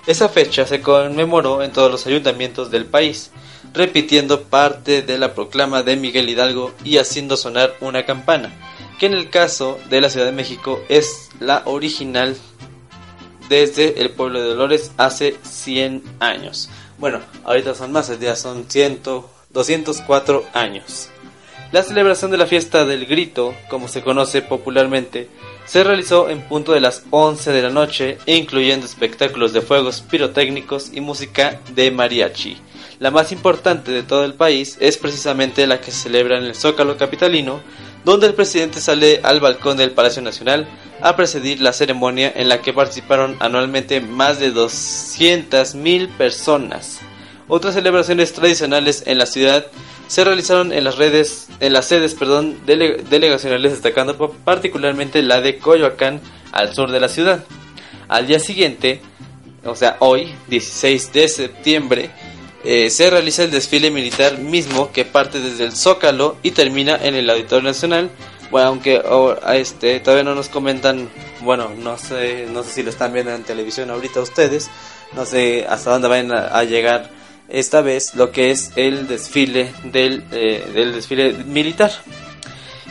Esa 0.05 0.29
fecha 0.29 0.67
se 0.67 0.79
conmemoró 0.79 1.63
en 1.63 1.71
todos 1.71 1.91
los 1.91 2.05
ayuntamientos 2.05 2.69
del 2.69 2.85
país, 2.85 3.31
repitiendo 3.73 4.43
parte 4.43 5.01
de 5.01 5.17
la 5.17 5.33
proclama 5.33 5.81
de 5.81 5.95
Miguel 5.95 6.29
Hidalgo 6.29 6.71
y 6.83 6.97
haciendo 6.97 7.37
sonar 7.37 7.73
una 7.81 8.05
campana, 8.05 8.53
que 8.99 9.07
en 9.07 9.13
el 9.13 9.31
caso 9.31 9.79
de 9.89 10.01
la 10.01 10.11
Ciudad 10.11 10.27
de 10.27 10.33
México 10.33 10.83
es 10.87 11.29
la 11.39 11.63
original 11.65 12.37
desde 13.49 14.01
el 14.01 14.11
pueblo 14.11 14.39
de 14.39 14.49
Dolores 14.49 14.91
hace 14.97 15.35
100 15.41 16.03
años. 16.19 16.69
Bueno, 17.01 17.19
ahorita 17.45 17.73
son 17.73 17.91
más, 17.91 18.19
ya 18.19 18.35
son 18.35 18.69
100, 18.69 19.01
204 19.49 20.45
años. 20.53 21.09
La 21.71 21.81
celebración 21.81 22.29
de 22.29 22.37
la 22.37 22.45
fiesta 22.45 22.85
del 22.85 23.07
grito, 23.07 23.55
como 23.71 23.87
se 23.87 24.03
conoce 24.03 24.43
popularmente, 24.43 25.27
se 25.65 25.83
realizó 25.83 26.29
en 26.29 26.41
punto 26.41 26.73
de 26.73 26.79
las 26.79 27.03
11 27.09 27.53
de 27.53 27.61
la 27.63 27.71
noche, 27.71 28.19
incluyendo 28.27 28.85
espectáculos 28.85 29.51
de 29.51 29.61
fuegos 29.61 30.01
pirotécnicos 30.01 30.93
y 30.93 31.01
música 31.01 31.59
de 31.73 31.89
mariachi. 31.89 32.57
La 33.01 33.09
más 33.09 33.31
importante 33.31 33.89
de 33.91 34.03
todo 34.03 34.23
el 34.25 34.35
país 34.35 34.77
es 34.79 34.95
precisamente 34.97 35.65
la 35.65 35.81
que 35.81 35.89
se 35.89 36.03
celebra 36.03 36.37
en 36.37 36.43
el 36.43 36.53
Zócalo 36.53 36.97
Capitalino, 36.97 37.59
donde 38.05 38.27
el 38.27 38.35
presidente 38.35 38.79
sale 38.79 39.21
al 39.23 39.39
balcón 39.39 39.75
del 39.77 39.89
Palacio 39.89 40.21
Nacional 40.21 40.67
a 41.01 41.15
presidir 41.15 41.61
la 41.61 41.73
ceremonia 41.73 42.31
en 42.35 42.47
la 42.47 42.61
que 42.61 42.73
participaron 42.73 43.37
anualmente 43.39 44.01
más 44.01 44.39
de 44.39 44.53
200.000 44.53 46.09
personas. 46.09 46.99
Otras 47.47 47.73
celebraciones 47.73 48.33
tradicionales 48.33 49.01
en 49.07 49.17
la 49.17 49.25
ciudad 49.25 49.65
se 50.07 50.23
realizaron 50.23 50.71
en 50.71 50.83
las 50.83 50.99
redes, 50.99 51.47
en 51.59 51.73
las 51.73 51.87
sedes, 51.87 52.13
perdón, 52.13 52.59
dele- 52.67 53.01
delegacionales, 53.09 53.71
destacando 53.71 54.15
particularmente 54.45 55.23
la 55.23 55.41
de 55.41 55.57
Coyoacán 55.57 56.21
al 56.51 56.75
sur 56.75 56.91
de 56.91 56.99
la 56.99 57.09
ciudad. 57.09 57.43
Al 58.07 58.27
día 58.27 58.37
siguiente, 58.37 59.01
o 59.65 59.75
sea, 59.75 59.97
hoy, 60.01 60.35
16 60.49 61.13
de 61.13 61.27
septiembre, 61.27 62.11
eh, 62.63 62.89
se 62.89 63.09
realiza 63.09 63.43
el 63.43 63.51
desfile 63.51 63.91
militar 63.91 64.37
mismo 64.37 64.91
que 64.91 65.05
parte 65.05 65.39
desde 65.39 65.65
el 65.65 65.75
Zócalo 65.75 66.37
y 66.43 66.51
termina 66.51 66.95
en 67.01 67.15
el 67.15 67.29
Auditorio 67.29 67.63
Nacional. 67.63 68.09
Bueno, 68.51 68.67
aunque 68.67 69.01
este 69.53 69.99
todavía 69.99 70.23
no 70.23 70.35
nos 70.35 70.49
comentan, 70.49 71.09
bueno, 71.39 71.71
no 71.77 71.97
sé, 71.97 72.47
no 72.51 72.63
sé 72.63 72.71
si 72.71 72.83
lo 72.83 72.89
están 72.89 73.13
viendo 73.13 73.33
en 73.33 73.43
televisión 73.43 73.89
ahorita 73.89 74.19
ustedes, 74.19 74.69
no 75.13 75.25
sé 75.25 75.65
hasta 75.67 75.91
dónde 75.91 76.09
vayan 76.09 76.33
a, 76.33 76.63
llegar 76.65 77.09
esta 77.47 77.81
vez 77.81 78.13
lo 78.15 78.31
que 78.31 78.51
es 78.51 78.71
el 78.75 79.07
desfile 79.07 79.71
del, 79.85 80.25
eh, 80.31 80.69
del 80.73 80.93
desfile 80.93 81.33
militar. 81.45 81.91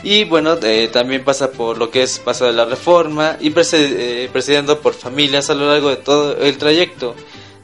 Y 0.02 0.24
bueno, 0.24 0.56
eh, 0.62 0.88
también 0.90 1.24
pasa 1.24 1.52
por 1.52 1.76
lo 1.76 1.90
que 1.90 2.02
es 2.02 2.18
Paso 2.18 2.46
de 2.46 2.54
la 2.54 2.64
Reforma 2.64 3.36
y 3.38 3.50
presidiendo 3.50 4.80
por 4.80 4.94
familias 4.94 5.50
a 5.50 5.54
lo 5.54 5.66
largo 5.66 5.90
de 5.90 5.96
todo 5.96 6.36
el 6.38 6.56
trayecto. 6.56 7.14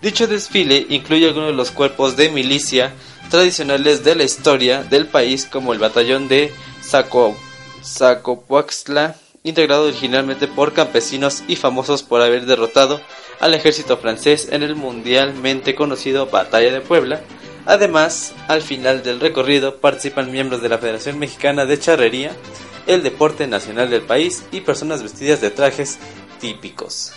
Dicho 0.02 0.26
desfile 0.26 0.86
incluye 0.90 1.26
algunos 1.26 1.50
de 1.50 1.56
los 1.56 1.70
cuerpos 1.70 2.16
de 2.16 2.28
milicia 2.28 2.92
tradicionales 3.30 4.04
de 4.04 4.14
la 4.14 4.24
historia 4.24 4.82
del 4.82 5.06
país 5.06 5.46
como 5.46 5.72
el 5.72 5.78
batallón 5.78 6.28
de 6.28 6.52
Zaco, 6.82 7.36
Zacopuaxtla, 7.82 9.16
integrado 9.42 9.86
originalmente 9.86 10.48
por 10.48 10.72
campesinos 10.72 11.42
y 11.48 11.56
famosos 11.56 12.02
por 12.02 12.20
haber 12.20 12.46
derrotado 12.46 13.00
al 13.40 13.54
ejército 13.54 13.96
francés 13.96 14.48
en 14.50 14.62
el 14.62 14.76
mundialmente 14.76 15.74
conocido 15.74 16.26
Batalla 16.26 16.72
de 16.72 16.80
Puebla. 16.80 17.20
Además, 17.64 18.32
al 18.48 18.62
final 18.62 19.02
del 19.02 19.18
recorrido 19.18 19.78
participan 19.78 20.30
miembros 20.30 20.62
de 20.62 20.68
la 20.68 20.78
Federación 20.78 21.18
Mexicana 21.18 21.64
de 21.64 21.78
Charrería, 21.78 22.32
el 22.86 23.02
deporte 23.02 23.46
nacional 23.46 23.90
del 23.90 24.02
país 24.02 24.44
y 24.52 24.60
personas 24.60 25.02
vestidas 25.02 25.40
de 25.40 25.50
trajes 25.50 25.98
típicos. 26.40 27.12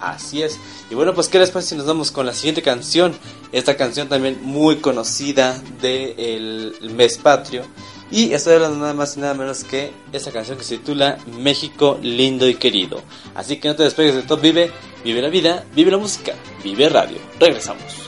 Así 0.00 0.42
es. 0.42 0.58
Y 0.90 0.94
bueno, 0.94 1.14
pues 1.14 1.28
qué 1.28 1.38
les 1.38 1.50
parece 1.50 1.70
si 1.70 1.76
nos 1.76 1.86
vamos 1.86 2.10
con 2.10 2.26
la 2.26 2.34
siguiente 2.34 2.62
canción. 2.62 3.14
Esta 3.52 3.76
canción 3.76 4.08
también 4.08 4.38
muy 4.42 4.76
conocida 4.76 5.60
del 5.80 6.76
mes 6.94 7.18
patrio. 7.18 7.64
Y 8.10 8.32
estoy 8.32 8.54
hablando 8.54 8.78
nada 8.78 8.94
más 8.94 9.16
y 9.16 9.20
nada 9.20 9.34
menos 9.34 9.64
que 9.64 9.92
esta 10.12 10.30
canción 10.30 10.58
que 10.58 10.64
se 10.64 10.78
titula 10.78 11.18
México 11.38 11.98
lindo 12.02 12.48
y 12.48 12.54
querido. 12.54 13.02
Así 13.34 13.56
que 13.56 13.68
no 13.68 13.74
te 13.74 13.82
despegues 13.82 14.14
de 14.14 14.22
Top 14.22 14.40
Vive, 14.40 14.70
vive 15.04 15.22
la 15.22 15.28
vida, 15.28 15.64
vive 15.74 15.90
la 15.90 15.98
música, 15.98 16.34
vive 16.62 16.88
radio. 16.88 17.18
Regresamos. 17.40 18.05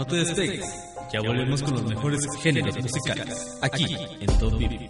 No 0.00 0.06
te 0.06 0.16
despegues, 0.16 0.64
ya 1.12 1.20
volvemos 1.20 1.62
con 1.62 1.74
los 1.74 1.82
mejores 1.82 2.22
géneros 2.42 2.74
musicales, 2.80 3.58
aquí 3.60 3.84
en 4.18 4.38
Top 4.38 4.56
Vive. 4.56 4.88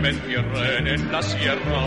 Me 0.00 0.08
entierren 0.10 0.86
en 0.86 1.12
la 1.12 1.22
sierra, 1.22 1.82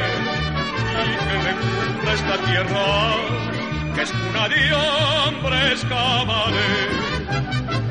y 1.07 1.14
que 1.26 1.37
me 1.44 1.53
cubra 1.61 2.12
esta 2.14 2.37
tierra, 2.48 2.87
que 3.94 4.03
es 4.03 4.12
cuna 4.12 4.48
de 4.48 4.72
hombres 4.72 5.85
cabales, 5.88 6.88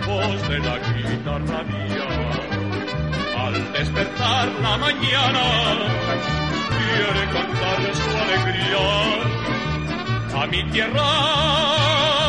voz 0.08 0.50
de 0.50 0.60
la 0.60 0.78
guitarra 0.80 1.64
mía, 1.64 2.08
al 3.38 3.74
despertar 3.74 4.48
la 4.62 4.78
mañana, 4.78 5.46
quiere 6.70 7.24
cantar 7.32 7.80
su 7.94 8.10
alegría 8.18 8.88
a 10.42 10.48
mi 10.48 10.64
tierra 10.72 12.29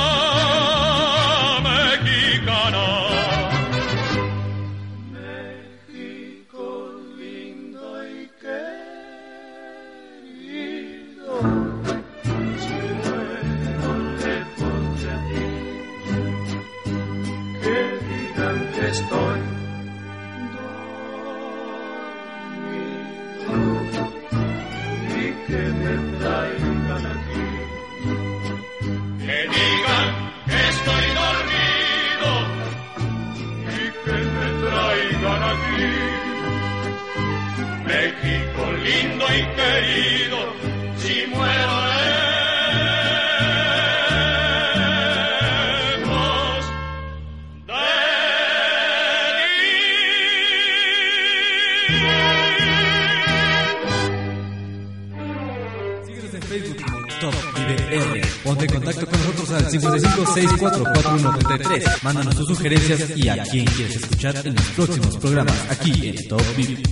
55644133. 60.34 62.02
Mándanos 62.02 62.36
tus 62.36 62.48
sugerencias 62.48 63.16
y 63.16 63.28
a 63.28 63.42
quién 63.44 63.64
quieres 63.66 63.96
escuchar 63.96 64.36
en 64.46 64.54
los 64.54 64.64
próximos 64.68 65.16
programas 65.16 65.54
aquí 65.70 66.08
en 66.08 66.28
Top 66.28 66.42
Vive. 66.56 66.82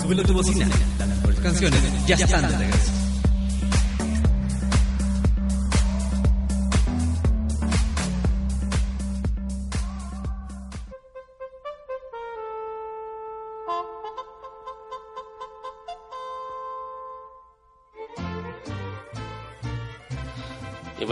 Súbelo 0.00 0.22
a 0.22 0.24
tu 0.24 0.34
bocina. 0.34 0.68
Las 0.98 1.08
mejores 1.08 1.40
canciones 1.40 1.80
ya 2.06 2.16
están 2.16 2.48
de 2.48 2.58
regreso. 2.58 3.01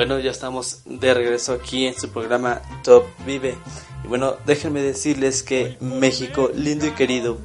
Bueno, 0.01 0.19
ya 0.19 0.31
estamos 0.31 0.81
de 0.87 1.13
regreso 1.13 1.53
aquí 1.53 1.87
en 1.87 1.93
su 1.93 2.09
programa 2.09 2.63
Top 2.83 3.05
Vive. 3.27 3.55
Y 4.03 4.09
bueno, 4.09 4.37
déjenme 4.47 4.81
decirles 4.81 5.43
que 5.43 5.77
México 5.79 6.51
lindo 6.55 6.87
y 6.87 6.93
querido 6.93 7.37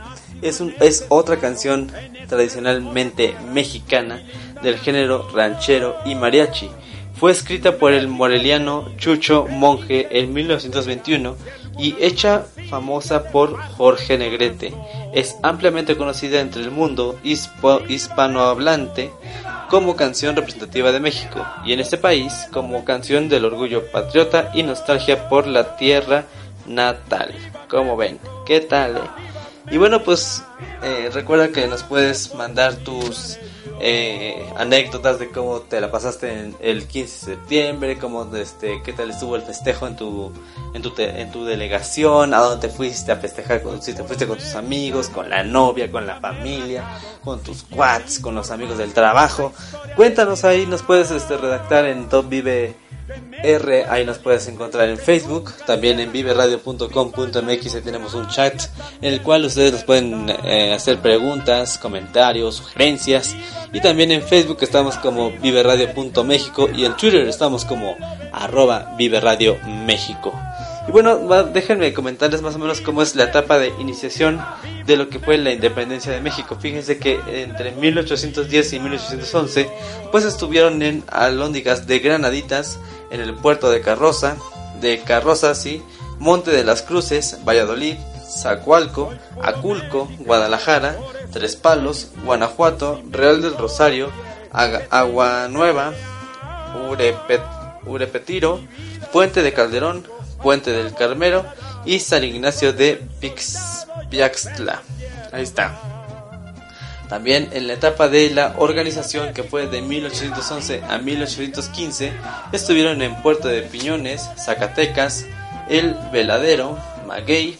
es, 0.41 0.61
un, 0.61 0.73
es 0.79 1.05
otra 1.09 1.35
canción 1.35 1.91
tradicionalmente 2.29 3.35
mexicana 3.51 4.23
del 4.63 4.77
género 4.77 5.27
ranchero 5.33 5.97
y 6.05 6.15
mariachi. 6.15 6.69
Fue 7.15 7.33
escrita 7.33 7.77
por 7.77 7.91
el 7.91 8.07
moreliano 8.07 8.87
Chucho 8.95 9.47
Monje 9.49 10.07
en 10.17 10.31
1921 10.31 11.35
y 11.77 11.97
hecha 11.99 12.45
famosa 12.69 13.31
por 13.31 13.57
Jorge 13.57 14.17
Negrete. 14.17 14.73
Es 15.13 15.35
ampliamente 15.43 15.97
conocida 15.97 16.39
entre 16.39 16.61
el 16.61 16.71
mundo 16.71 17.19
hispanohablante 17.21 19.11
como 19.69 19.95
canción 19.95 20.35
representativa 20.35 20.91
de 20.91 20.99
México 20.99 21.45
y 21.65 21.73
en 21.73 21.79
este 21.79 21.97
país 21.97 22.47
como 22.51 22.85
canción 22.85 23.29
del 23.29 23.45
orgullo 23.45 23.89
patriota 23.91 24.51
y 24.53 24.63
nostalgia 24.63 25.27
por 25.29 25.47
la 25.47 25.75
tierra 25.77 26.25
natal. 26.67 27.33
Como 27.69 27.97
ven, 27.97 28.19
¿qué 28.45 28.61
tal? 28.61 28.97
eh? 28.97 29.01
Y 29.71 29.77
bueno, 29.77 30.03
pues 30.03 30.43
eh, 30.83 31.09
recuerda 31.13 31.49
que 31.49 31.67
nos 31.67 31.83
puedes 31.83 32.35
mandar 32.35 32.75
tus 32.75 33.39
eh, 33.79 34.45
anécdotas 34.55 35.19
de 35.19 35.29
cómo 35.29 35.59
te 35.61 35.81
la 35.81 35.91
pasaste 35.91 36.31
en 36.31 36.55
el 36.61 36.87
15 36.87 37.13
de 37.31 37.35
septiembre, 37.35 37.97
cómo 37.97 38.29
este, 38.35 38.81
qué 38.83 38.93
tal 38.93 39.11
estuvo 39.11 39.35
el 39.35 39.41
festejo 39.41 39.85
en 39.87 39.95
tu 39.95 40.31
en 40.73 40.81
tu, 40.81 40.91
te- 40.91 41.21
en 41.21 41.31
tu 41.31 41.45
delegación, 41.45 42.33
a 42.33 42.39
dónde 42.39 42.67
te 42.67 42.73
fuiste 42.73 43.11
a 43.11 43.15
festejar, 43.17 43.61
con, 43.61 43.81
si 43.81 43.93
te 43.93 44.03
fuiste 44.03 44.27
con 44.27 44.37
tus 44.37 44.55
amigos, 44.55 45.07
con 45.09 45.29
la 45.29 45.43
novia, 45.43 45.89
con 45.91 46.05
la 46.05 46.19
familia, 46.19 46.83
con 47.23 47.41
tus 47.41 47.63
quads, 47.63 48.19
con 48.19 48.35
los 48.35 48.51
amigos 48.51 48.77
del 48.77 48.93
trabajo. 48.93 49.53
Cuéntanos 49.95 50.43
ahí, 50.43 50.65
nos 50.65 50.81
puedes 50.83 51.11
este, 51.11 51.37
redactar 51.37 51.85
en 51.85 52.09
Top 52.09 52.27
Vive 52.27 52.75
R, 53.43 53.85
ahí 53.89 54.05
nos 54.05 54.17
puedes 54.17 54.47
encontrar 54.47 54.89
en 54.89 54.97
Facebook, 54.97 55.53
también 55.65 55.99
en 55.99 56.11
viveradio.com.mx 56.11 57.83
tenemos 57.83 58.13
un 58.15 58.27
chat 58.27 58.63
en 59.01 59.13
el 59.13 59.21
cual 59.21 59.45
ustedes 59.45 59.73
nos 59.73 59.83
pueden 59.83 60.29
eh, 60.43 60.73
hacer 60.73 60.99
preguntas, 60.99 61.77
comentarios, 61.77 62.55
sugerencias 62.55 63.35
y 63.71 63.81
también 63.81 64.11
en 64.11 64.23
Facebook 64.23 64.57
estamos 64.61 64.97
como 64.97 65.31
viveradio.méxico 65.31 66.69
y 66.75 66.85
en 66.85 66.97
Twitter 66.97 67.27
estamos 67.27 67.65
como 67.65 67.95
arroba 68.31 68.95
viveradio 68.97 69.57
México. 69.85 70.33
Y 70.87 70.91
bueno, 70.91 71.17
déjenme 71.45 71.93
comentarles 71.93 72.41
más 72.43 72.55
o 72.55 72.59
menos 72.59 72.79
cómo 72.81 73.01
es 73.01 73.15
la 73.15 73.23
etapa 73.25 73.57
de 73.57 73.69
iniciación 73.79 74.39
de 74.85 74.97
lo 74.97 75.09
que 75.09 75.19
fue 75.19 75.37
la 75.37 75.51
independencia 75.51 76.11
de 76.11 76.21
México. 76.21 76.57
Fíjense 76.59 76.99
que 76.99 77.19
entre 77.27 77.71
1810 77.71 78.73
y 78.73 78.79
1811, 78.79 79.69
pues 80.11 80.25
estuvieron 80.25 80.83
en 80.83 81.03
alóndigas 81.07 81.87
de 81.87 81.99
granaditas 81.99 82.79
en 83.15 83.21
el 83.21 83.33
puerto 83.33 83.69
de 83.71 83.81
Carroza, 83.81 84.37
de 84.81 84.99
Carroza, 85.01 85.55
sí, 85.55 85.81
Monte 86.19 86.51
de 86.51 86.63
las 86.63 86.81
Cruces, 86.81 87.39
Valladolid, 87.47 87.95
Zacualco, 88.27 89.11
Aculco, 89.41 90.07
Guadalajara, 90.19 90.95
Tres 91.31 91.55
Palos, 91.55 92.09
Guanajuato, 92.23 93.01
Real 93.09 93.41
del 93.41 93.57
Rosario, 93.57 94.09
Aga- 94.51 94.87
Agua 94.89 95.47
Nueva, 95.49 95.93
Urepet, 96.89 97.41
Urepetiro, 97.85 98.59
Puente 99.11 99.41
de 99.43 99.53
Calderón, 99.53 100.05
Puente 100.41 100.71
del 100.71 100.93
Carmelo 100.93 101.45
y 101.85 101.99
San 101.99 102.23
Ignacio 102.23 102.73
de 102.73 103.01
Pix, 103.19 103.87
Piaxtla. 104.09 104.81
Ahí 105.31 105.43
está. 105.43 105.77
También 107.09 107.49
en 107.53 107.67
la 107.67 107.73
etapa 107.73 108.07
de 108.07 108.29
la 108.31 108.55
organización 108.57 109.33
que 109.33 109.43
fue 109.43 109.67
de 109.67 109.81
1811 109.81 110.83
a 110.89 110.97
1815 110.97 112.11
estuvieron 112.51 113.01
en 113.01 113.21
Puerto 113.21 113.47
de 113.47 113.61
Piñones, 113.61 114.27
Zacatecas, 114.37 115.25
El 115.69 115.95
Veladero, 116.11 116.77
Maguey, 117.05 117.59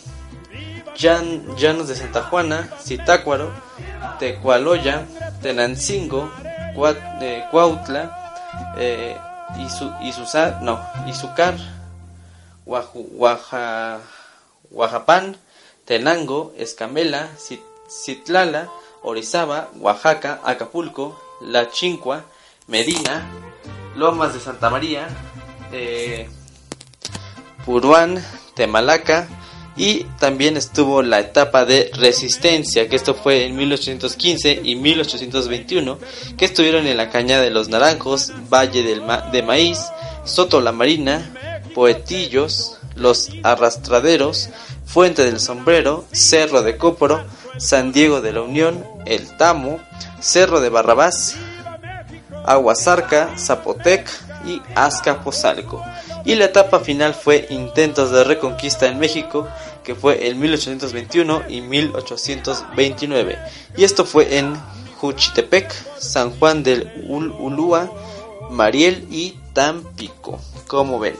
Llan- 0.97 1.55
Llanos 1.57 1.87
de 1.87 1.95
Santa 1.95 2.23
Juana, 2.23 2.69
Zitácuaro, 2.81 3.51
Tecualoya, 4.19 5.05
Tenancingo, 5.41 6.31
Cua- 6.75 6.97
eh, 7.21 7.43
Cuautla, 7.51 8.73
eh, 8.77 9.15
no, 10.61 10.79
Izucar, 11.07 11.55
Guaju- 12.65 13.07
Guaja, 13.11 13.99
Guajapán, 14.71 15.37
Tenango, 15.85 16.53
Escamela, 16.57 17.29
Cit- 17.37 17.61
Citlala, 17.89 18.69
Orizaba, 19.05 19.69
Oaxaca, 19.79 20.41
Acapulco, 20.43 21.19
La 21.41 21.69
Chincua, 21.69 22.25
Medina, 22.67 23.23
Lomas 23.95 24.33
de 24.33 24.39
Santa 24.39 24.69
María, 24.69 25.07
eh, 25.71 26.27
Puruán, 27.65 28.23
Temalaca 28.55 29.27
y 29.77 30.03
también 30.19 30.55
estuvo 30.57 31.01
la 31.01 31.19
etapa 31.19 31.65
de 31.65 31.91
resistencia, 31.95 32.87
que 32.87 32.95
esto 32.95 33.13
fue 33.13 33.45
en 33.45 33.55
1815 33.57 34.61
y 34.63 34.75
1821, 34.75 35.99
que 36.37 36.45
estuvieron 36.45 36.87
en 36.87 36.95
la 36.97 37.09
Cañada 37.09 37.43
de 37.43 37.49
los 37.49 37.67
Naranjos, 37.67 38.31
Valle 38.51 38.83
del 38.83 39.01
Ma- 39.01 39.29
de 39.31 39.43
Maíz, 39.43 39.79
Soto 40.23 40.61
la 40.61 40.71
Marina, 40.71 41.33
Poetillos, 41.73 42.77
Los 42.95 43.29
Arrastraderos, 43.43 44.49
Fuente 44.85 45.25
del 45.25 45.39
Sombrero, 45.41 46.05
Cerro 46.13 46.61
de 46.61 46.77
Cóporo, 46.77 47.25
San 47.57 47.91
Diego 47.91 48.21
de 48.21 48.33
la 48.33 48.41
Unión, 48.41 48.83
El 49.05 49.35
Tamo, 49.37 49.79
Cerro 50.19 50.59
de 50.61 50.69
Barrabás, 50.69 51.35
Aguasarca, 52.45 53.29
Zapotec 53.37 54.07
y 54.45 54.61
Azcapotzalco. 54.75 55.83
Y 56.25 56.35
la 56.35 56.45
etapa 56.45 56.79
final 56.79 57.13
fue 57.13 57.45
intentos 57.49 58.11
de 58.11 58.23
reconquista 58.23 58.87
en 58.87 58.99
México, 58.99 59.47
que 59.83 59.95
fue 59.95 60.27
en 60.27 60.39
1821 60.39 61.43
y 61.49 61.61
1829. 61.61 63.37
Y 63.77 63.83
esto 63.83 64.05
fue 64.05 64.37
en 64.37 64.55
Juchitepec, 64.99 65.71
San 65.99 66.31
Juan 66.39 66.63
del 66.63 66.91
Ul- 67.07 67.35
Ulúa, 67.39 67.91
Mariel 68.49 69.07
y 69.11 69.37
Tampico, 69.53 70.39
como 70.67 70.99
ven. 70.99 71.15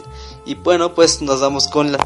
Y 0.45 0.55
bueno, 0.55 0.93
pues 0.93 1.21
nos 1.21 1.39
vamos 1.41 1.67
con 1.67 1.91
la 1.91 1.99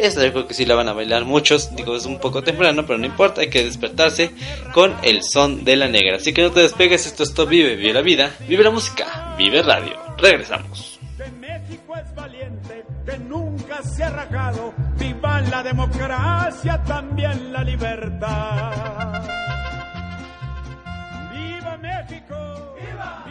esta 0.00 0.24
yo 0.24 0.32
creo 0.32 0.46
que 0.46 0.54
sí 0.54 0.64
la 0.64 0.74
van 0.74 0.88
a 0.88 0.94
bailar 0.94 1.26
muchos. 1.26 1.76
Digo, 1.76 1.94
es 1.94 2.06
un 2.06 2.18
poco 2.18 2.42
temprano, 2.42 2.86
pero 2.86 2.98
no 2.98 3.04
importa. 3.04 3.42
Hay 3.42 3.50
que 3.50 3.62
despertarse 3.62 4.30
con 4.72 4.96
el 5.02 5.22
son 5.22 5.62
de 5.64 5.76
la 5.76 5.88
negra. 5.88 6.16
Así 6.16 6.32
que 6.32 6.42
no 6.42 6.50
te 6.50 6.60
despegues. 6.60 7.06
Esto 7.06 7.22
es 7.22 7.34
Top 7.34 7.50
Vive. 7.50 7.76
Vive 7.76 7.92
la 7.92 8.00
vida. 8.00 8.34
Vive 8.48 8.64
la 8.64 8.70
música. 8.70 9.34
Vive 9.36 9.62
radio. 9.62 9.92
Regresamos. 10.16 10.98
De 11.18 11.30
México 11.32 11.94
es 11.96 12.14
valiente, 12.14 12.82
que 13.04 13.18
nunca 13.18 13.82
se 13.82 14.04
ha 14.04 14.08
rajado. 14.08 14.72
Viva 14.98 15.40
la 15.42 15.62
democracia, 15.62 16.82
también 16.84 17.52
la 17.52 17.62
libertad. 17.62 19.22
¡Viva 21.30 21.76
México! 21.76 22.76
¡Viva! 22.80 23.24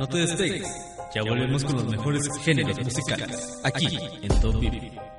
No 0.00 0.06
te 0.08 0.16
despegues, 0.16 0.66
ya 1.14 1.22
volvemos 1.22 1.62
con 1.62 1.74
los 1.74 1.84
mejores 1.84 2.22
géneros 2.42 2.82
musicales, 2.82 3.60
aquí 3.62 3.98
en 4.22 4.40
Top 4.40 4.58
Vive. 4.58 5.09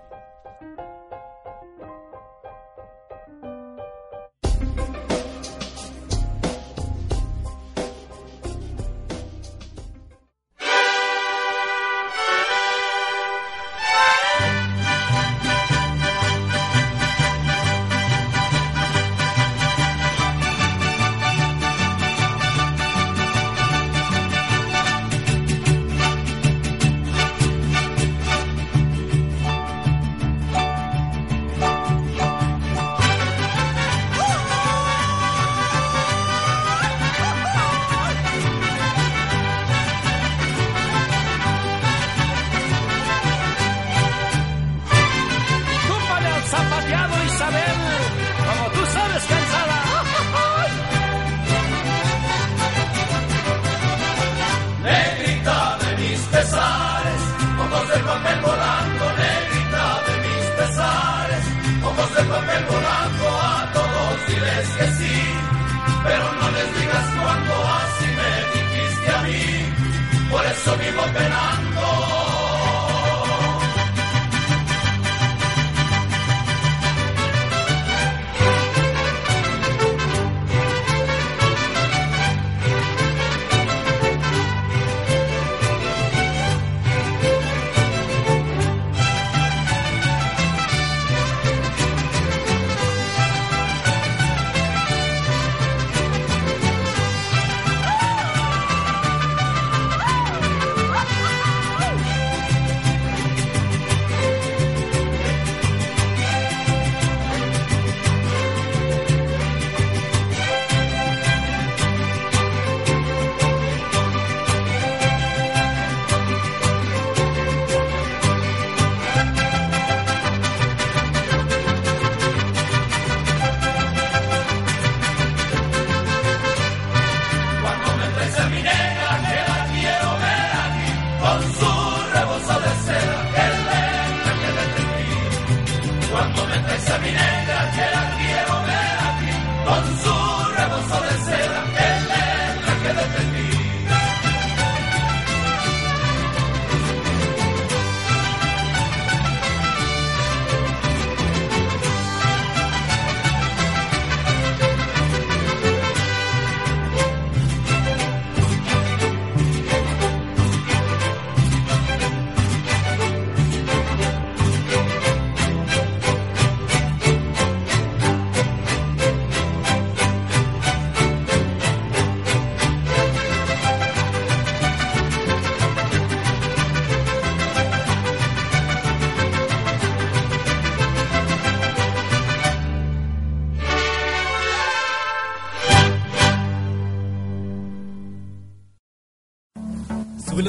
Por 70.31 70.45
eso 70.45 70.77
vivo 70.77 71.03
penando. 71.13 72.00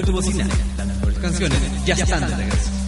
Tu 0.00 0.11
bocina, 0.11 0.46
las 0.78 0.87
mejores 0.87 1.18
canciones 1.18 1.59
ya 1.85 1.94
están 1.94 2.26
de 2.26 2.37
regreso. 2.37 2.82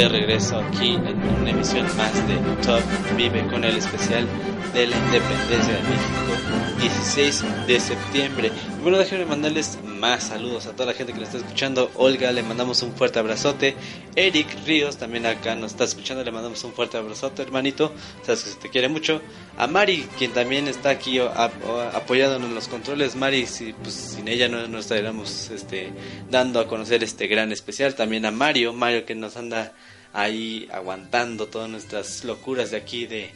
De 0.00 0.08
regreso 0.08 0.58
aquí 0.58 0.94
en 0.94 1.20
una 1.42 1.50
emisión 1.50 1.86
más 1.98 2.14
de 2.26 2.36
Top 2.64 2.80
Vive 3.18 3.46
con 3.48 3.64
el 3.64 3.76
especial 3.76 4.26
de 4.72 4.86
la 4.86 4.96
Independencia 4.96 5.74
de 5.74 5.82
México, 5.82 6.80
16 6.80 7.44
de 7.66 7.80
septiembre. 7.80 8.50
Bueno, 8.82 8.96
déjenme 8.96 9.26
mandarles 9.26 9.78
más 10.00 10.24
saludos 10.24 10.66
a 10.66 10.72
toda 10.72 10.86
la 10.86 10.94
gente 10.94 11.12
que 11.12 11.18
nos 11.18 11.28
está 11.28 11.38
escuchando. 11.38 11.90
Olga, 11.96 12.32
le 12.32 12.42
mandamos 12.42 12.82
un 12.82 12.92
fuerte 12.94 13.18
abrazote. 13.18 13.76
Eric 14.16 14.48
Ríos 14.66 14.96
también 14.96 15.26
acá 15.26 15.54
nos 15.54 15.72
está 15.72 15.84
escuchando, 15.84 16.24
le 16.24 16.32
mandamos 16.32 16.64
un 16.64 16.72
fuerte 16.72 16.96
abrazote, 16.96 17.42
hermanito. 17.42 17.92
Sabes 18.24 18.42
que 18.42 18.50
se 18.50 18.56
te 18.56 18.70
quiere 18.70 18.88
mucho. 18.88 19.20
A 19.58 19.66
Mari, 19.66 20.08
quien 20.18 20.32
también 20.32 20.68
está 20.68 20.88
aquí 20.88 21.18
apoyándonos 21.18 22.48
en 22.48 22.54
los 22.54 22.68
controles. 22.68 23.14
Mari, 23.14 23.46
si, 23.46 23.74
pues, 23.74 23.94
sin 23.94 24.26
ella 24.26 24.48
no 24.48 24.66
nos 24.68 24.86
estaríamos 24.86 25.50
este, 25.50 25.92
dando 26.30 26.60
a 26.60 26.66
conocer 26.66 27.04
este 27.04 27.26
gran 27.26 27.52
especial. 27.52 27.94
También 27.94 28.24
a 28.24 28.30
Mario, 28.30 28.72
Mario 28.72 29.04
que 29.04 29.14
nos 29.14 29.36
anda 29.36 29.74
ahí 30.14 30.66
aguantando 30.72 31.46
todas 31.46 31.68
nuestras 31.68 32.24
locuras 32.24 32.70
de 32.70 32.78
aquí 32.78 33.06
de 33.06 33.30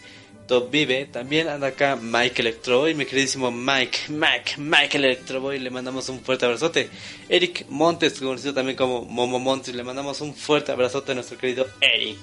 Top 0.46 0.70
Vive. 0.70 1.06
También 1.06 1.48
anda 1.48 1.68
acá 1.68 1.96
Mike 1.96 2.42
Electroboy, 2.42 2.94
mi 2.94 3.06
queridísimo 3.06 3.50
Mike, 3.50 3.98
Mike, 4.08 4.54
Mike 4.58 4.96
Electroboy, 4.96 5.58
le 5.58 5.70
mandamos 5.70 6.08
un 6.08 6.20
fuerte 6.20 6.44
abrazote. 6.44 6.90
Eric 7.28 7.66
Montes, 7.68 8.20
conocido 8.20 8.54
también 8.54 8.76
como 8.76 9.04
Momo 9.04 9.38
Montes, 9.38 9.74
le 9.74 9.82
mandamos 9.82 10.20
un 10.20 10.34
fuerte 10.34 10.72
abrazote 10.72 11.12
a 11.12 11.14
nuestro 11.14 11.38
querido 11.38 11.66
Eric. 11.80 12.18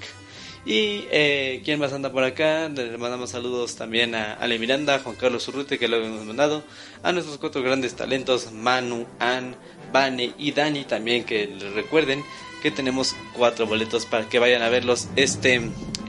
Y 0.64 1.06
eh, 1.10 1.62
quién 1.66 1.80
más 1.80 1.92
anda 1.92 2.12
por 2.12 2.24
acá, 2.24 2.70
le 2.70 2.96
mandamos 3.00 3.32
saludos 3.32 3.76
también 3.76 4.14
a 4.14 4.34
Ale 4.34 4.60
Miranda, 4.60 5.00
Juan 5.00 5.16
Carlos 5.16 5.48
Urrute, 5.48 5.80
que 5.80 5.88
lo 5.88 5.98
hemos 5.98 6.24
mandado, 6.24 6.64
a 7.02 7.12
nuestros 7.12 7.40
cuatro 7.40 7.64
grandes 7.64 7.96
talentos, 7.96 8.52
Manu, 8.52 9.08
Ann, 9.18 9.56
Vane 9.92 10.34
y 10.38 10.52
Dani 10.52 10.84
también, 10.84 11.24
que 11.24 11.50
recuerden 11.74 12.24
que 12.62 12.70
tenemos 12.70 13.16
cuatro 13.34 13.66
boletos 13.66 14.06
para 14.06 14.30
que 14.30 14.38
vayan 14.38 14.62
a 14.62 14.70
verlos 14.70 15.08
este, 15.16 15.62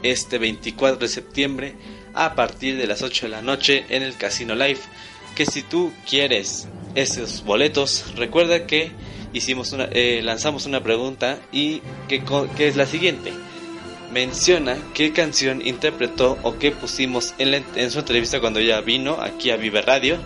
este 0.02 0.36
24 0.36 0.98
de 0.98 1.08
septiembre 1.08 1.74
a 2.14 2.34
partir 2.34 2.76
de 2.76 2.86
las 2.86 3.02
8 3.02 3.26
de 3.26 3.30
la 3.30 3.42
noche 3.42 3.84
en 3.88 4.02
el 4.02 4.16
Casino 4.16 4.54
Live. 4.54 4.80
que 5.34 5.46
si 5.46 5.62
tú 5.62 5.92
quieres 6.08 6.68
esos 6.94 7.42
boletos, 7.44 8.12
recuerda 8.16 8.66
que 8.66 8.92
hicimos 9.32 9.72
una, 9.72 9.88
eh, 9.92 10.20
lanzamos 10.22 10.66
una 10.66 10.82
pregunta 10.82 11.38
y 11.50 11.80
que, 12.06 12.22
que 12.56 12.68
es 12.68 12.76
la 12.76 12.84
siguiente. 12.84 13.32
Menciona 14.12 14.76
qué 14.92 15.12
canción 15.12 15.66
interpretó 15.66 16.38
o 16.42 16.58
qué 16.58 16.70
pusimos 16.70 17.32
en, 17.38 17.50
la- 17.52 17.90
su 17.90 17.98
entrevista 18.00 18.40
cuando 18.40 18.60
ella 18.60 18.82
vino 18.82 19.22
aquí 19.22 19.50
a 19.50 19.56
Vive 19.56 19.80
Radio. 19.80 20.18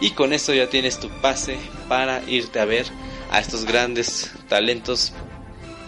Y 0.00 0.10
con 0.12 0.32
eso 0.32 0.54
ya 0.54 0.68
tienes 0.70 0.98
tu 0.98 1.08
pase 1.20 1.58
para 1.86 2.22
irte 2.26 2.58
a 2.60 2.64
ver 2.64 2.86
a 3.30 3.40
estos 3.40 3.66
grandes 3.66 4.30
talentos 4.48 5.12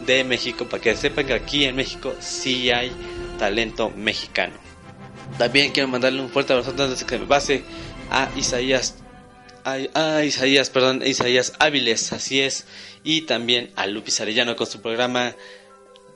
de 0.06 0.24
México 0.24 0.66
para 0.66 0.82
que 0.82 0.94
sepan 0.94 1.26
que 1.26 1.32
aquí 1.34 1.64
en 1.64 1.76
México 1.76 2.14
sí 2.20 2.70
hay 2.70 2.90
talento 3.38 3.90
mexicano. 3.96 4.67
También 5.36 5.72
quiero 5.72 5.88
mandarle 5.88 6.20
un 6.20 6.30
fuerte 6.30 6.52
abrazo 6.52 6.70
antes 6.70 7.00
de 7.00 7.06
que 7.06 7.18
me 7.18 7.26
pase 7.26 7.62
a 8.10 8.30
Isaías 8.36 8.94
a, 9.94 10.24
Isaías, 10.24 10.70
perdón, 10.70 11.02
Isaías 11.04 11.52
Áviles, 11.58 12.12
así 12.12 12.40
es, 12.40 12.64
y 13.04 13.22
también 13.22 13.70
a 13.76 13.86
Lupis 13.86 14.20
Arellano 14.20 14.56
con 14.56 14.66
su 14.66 14.80
programa 14.80 15.34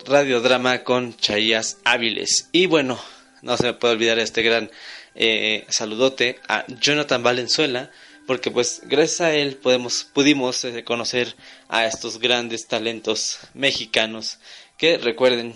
Radiodrama 0.06 0.84
con 0.84 1.16
Chaías 1.16 1.78
Áviles. 1.84 2.48
Y 2.52 2.66
bueno, 2.66 2.98
no 3.42 3.56
se 3.56 3.64
me 3.64 3.74
puede 3.74 3.94
olvidar 3.94 4.18
este 4.18 4.42
gran 4.42 4.70
eh, 5.14 5.66
saludote 5.68 6.38
a 6.48 6.64
Jonathan 6.80 7.22
Valenzuela, 7.22 7.90
porque 8.26 8.50
pues 8.50 8.82
gracias 8.84 9.20
a 9.20 9.34
él 9.34 9.56
podemos, 9.56 10.04
pudimos 10.04 10.64
eh, 10.64 10.84
conocer 10.84 11.34
a 11.68 11.86
estos 11.86 12.18
grandes 12.18 12.66
talentos 12.66 13.38
mexicanos 13.54 14.38
que 14.78 14.96
recuerden, 14.96 15.54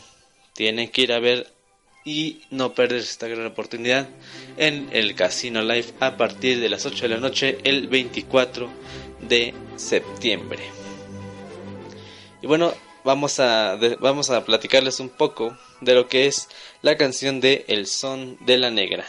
tienen 0.55 0.91
que 0.91 1.03
ir 1.03 1.13
a 1.13 1.21
ver 1.21 1.56
y 2.07 2.41
no 2.51 2.73
perder 2.73 3.01
esta 3.01 3.27
gran 3.27 3.45
oportunidad 3.45 4.09
en 4.57 4.89
el 4.93 5.17
Casino 5.17 5.61
Live 5.61 5.93
a 5.99 6.17
partir 6.17 6.61
de 6.61 6.69
las 6.69 6.87
8 6.87 7.03
de 7.03 7.09
la 7.09 7.21
noche 7.21 7.59
el 7.65 7.89
24 7.89 8.71
de 9.29 9.53
septiembre. 9.75 10.63
Y 12.41 12.47
bueno, 12.47 12.73
vamos 13.05 13.41
a, 13.41 13.77
vamos 14.01 14.31
a 14.31 14.45
platicarles 14.45 15.01
un 15.01 15.09
poco 15.09 15.59
de 15.81 15.95
lo 15.95 16.09
que 16.09 16.29
es 16.29 16.49
la 16.81 16.97
canción 16.97 17.41
de 17.41 17.65
El 17.67 17.89
Son 17.89 18.39
de 18.47 18.57
la 18.57 18.71
Negra. 18.71 19.05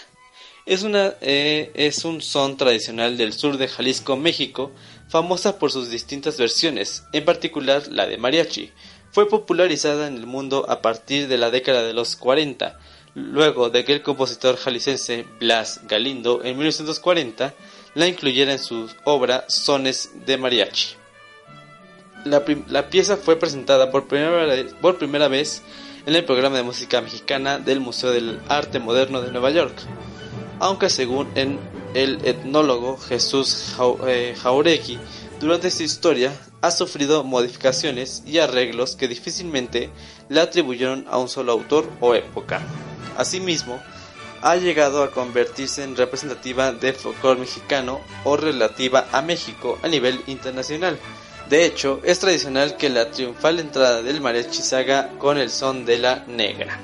Es, 0.66 0.82
una, 0.82 1.14
eh, 1.22 1.72
es 1.76 2.04
un 2.04 2.22
son 2.22 2.58
tradicional 2.58 3.16
del 3.16 3.32
sur 3.32 3.58
de 3.58 3.68
Jalisco, 3.68 4.18
México, 4.18 4.72
famosa 5.08 5.60
por 5.60 5.72
sus 5.72 5.90
distintas 5.92 6.38
versiones, 6.38 7.04
en 7.14 7.24
particular 7.24 7.88
la 7.90 8.08
de 8.08 8.18
mariachi. 8.18 8.72
Fue 9.12 9.28
popularizada 9.28 10.08
en 10.08 10.16
el 10.16 10.26
mundo 10.26 10.66
a 10.70 10.82
partir 10.82 11.28
de 11.28 11.38
la 11.38 11.50
década 11.50 11.84
de 11.84 11.94
los 11.94 12.16
40, 12.16 12.80
luego 13.16 13.70
de 13.70 13.84
que 13.84 13.94
el 13.94 14.04
compositor 14.04 14.58
jalicense 14.58 15.26
Blas 15.40 15.82
Galindo 15.88 16.44
en 16.44 16.58
1940 16.58 17.54
la 17.96 18.08
incluyera 18.08 18.52
en 18.52 18.60
su 18.60 18.88
obra 19.06 19.46
Sones 19.48 20.12
de 20.26 20.38
Mariachi. 20.38 20.96
La, 22.26 22.90
pieza 22.90 23.18
fue 23.18 23.38
presentada 23.38 23.90
por 23.90 24.08
primera, 24.08 24.46
vez, 24.46 24.74
por 24.82 24.98
primera 24.98 25.28
vez 25.28 25.64
en 26.06 26.16
el 26.16 26.26
programa 26.26 26.58
de 26.58 26.64
música 26.64 27.02
mexicana 27.02 27.58
del 27.58 27.80
Museo 27.80 28.12
del 28.12 28.40
Arte 28.50 28.80
Moderno 28.80 29.22
de 29.22 29.32
Nueva 29.32 29.50
York, 29.50 29.74
aunque 30.60 30.90
según 30.90 31.28
en 31.36 31.60
el 31.94 32.20
etnólogo 32.26 32.98
Jesús 32.98 33.76
eh, 34.06 34.36
Jauregui, 34.38 35.00
durante 35.40 35.72
su 35.72 35.84
historia 35.84 36.34
ha 36.62 36.72
sufrido 36.72 37.24
modificaciones 37.24 38.24
y 38.26 38.40
arreglos 38.40 38.96
que 38.96 39.08
difícilmente 39.08 39.90
le 40.30 40.42
atribuyeron 40.42 41.06
a 41.10 41.18
un 41.18 41.30
solo 41.30 41.52
autor 41.52 41.90
o 42.00 42.16
época. 42.16 42.62
Asimismo, 43.18 43.82
ha 44.42 44.56
llegado 44.56 45.04
a 45.04 45.12
convertirse 45.12 45.84
en 45.84 45.96
representativa 45.96 46.72
de 46.72 46.94
folclore 46.94 47.40
mexicano 47.40 48.00
o 48.24 48.38
relativa 48.38 49.08
a 49.12 49.22
México 49.22 49.78
a 49.84 49.88
nivel 49.88 50.22
internacional. 50.28 50.98
De 51.50 51.66
hecho, 51.66 52.02
es 52.04 52.20
tradicional 52.20 52.76
que 52.76 52.90
la 52.90 53.10
triunfal 53.12 53.60
entrada 53.60 54.02
del 54.02 54.22
mariachi 54.22 54.76
haga 54.76 55.10
con 55.18 55.38
el 55.38 55.50
son 55.50 55.86
de 55.86 55.98
la 55.98 56.26
negra. 56.28 56.80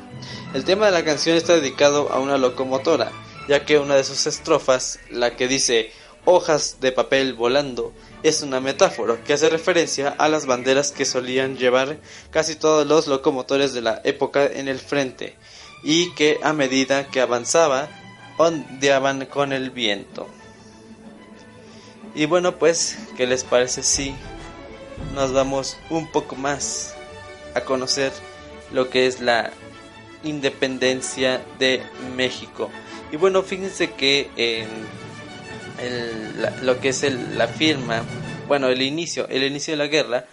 El 0.54 0.64
tema 0.64 0.86
de 0.86 0.94
la 0.94 1.04
canción 1.04 1.36
está 1.36 1.56
dedicado 1.56 2.12
a 2.12 2.20
una 2.20 2.38
locomotora, 2.38 3.12
ya 3.50 3.66
que 3.66 3.78
una 3.78 3.96
de 3.96 4.04
sus 4.04 4.26
estrofas, 4.26 5.00
la 5.10 5.36
que 5.36 5.48
dice 5.48 5.92
hojas 6.26 6.78
de 6.80 6.92
papel 6.92 7.34
volando, 7.34 7.94
es 8.24 8.42
una 8.42 8.62
metáfora 8.62 9.22
que 9.24 9.34
hace 9.34 9.50
referencia 9.50 10.16
a 10.18 10.30
las 10.30 10.46
banderas 10.46 10.92
que 10.92 11.06
solían 11.06 11.58
llevar 11.58 11.98
casi 12.32 12.56
todos 12.56 12.88
los 12.88 13.08
locomotores 13.08 13.74
de 13.74 13.82
la 13.82 14.02
época 14.06 14.46
en 14.46 14.70
el 14.70 14.80
frente 14.80 15.36
y 15.84 16.12
que 16.16 16.40
a 16.42 16.54
medida 16.54 17.08
que 17.08 17.20
avanzaba 17.20 17.90
ondeaban 18.38 19.26
con 19.26 19.52
el 19.52 19.70
viento. 19.70 20.28
Y 22.16 22.26
bueno, 22.26 22.58
pues, 22.58 22.98
¿qué 23.18 23.28
les 23.28 23.44
parece 23.44 23.84
si 23.84 24.16
nos 25.14 25.34
vamos 25.34 25.78
un 25.90 26.10
poco 26.12 26.36
más 26.36 26.96
a 27.56 27.62
conocer 27.62 28.12
lo 28.72 28.90
que 28.90 29.08
es 29.08 29.20
la 29.20 29.52
independencia 30.24 31.44
de 31.60 31.84
México? 32.16 32.70
Y 33.12 33.18
bueno, 33.18 33.44
fíjense 33.44 33.92
que 33.92 34.30
en 34.38 34.68
el- 35.84 36.42
la- 36.42 36.54
lo 36.62 36.80
que 36.80 36.90
es 36.90 37.04
el- 37.04 37.38
la 37.38 37.48
firma, 37.48 38.04
bueno, 38.48 38.68
el 38.68 38.82
inicio, 38.82 39.28
el 39.30 39.44
inicio 39.44 39.74
de 39.74 39.78
la 39.78 39.88
guerra, 39.88 40.26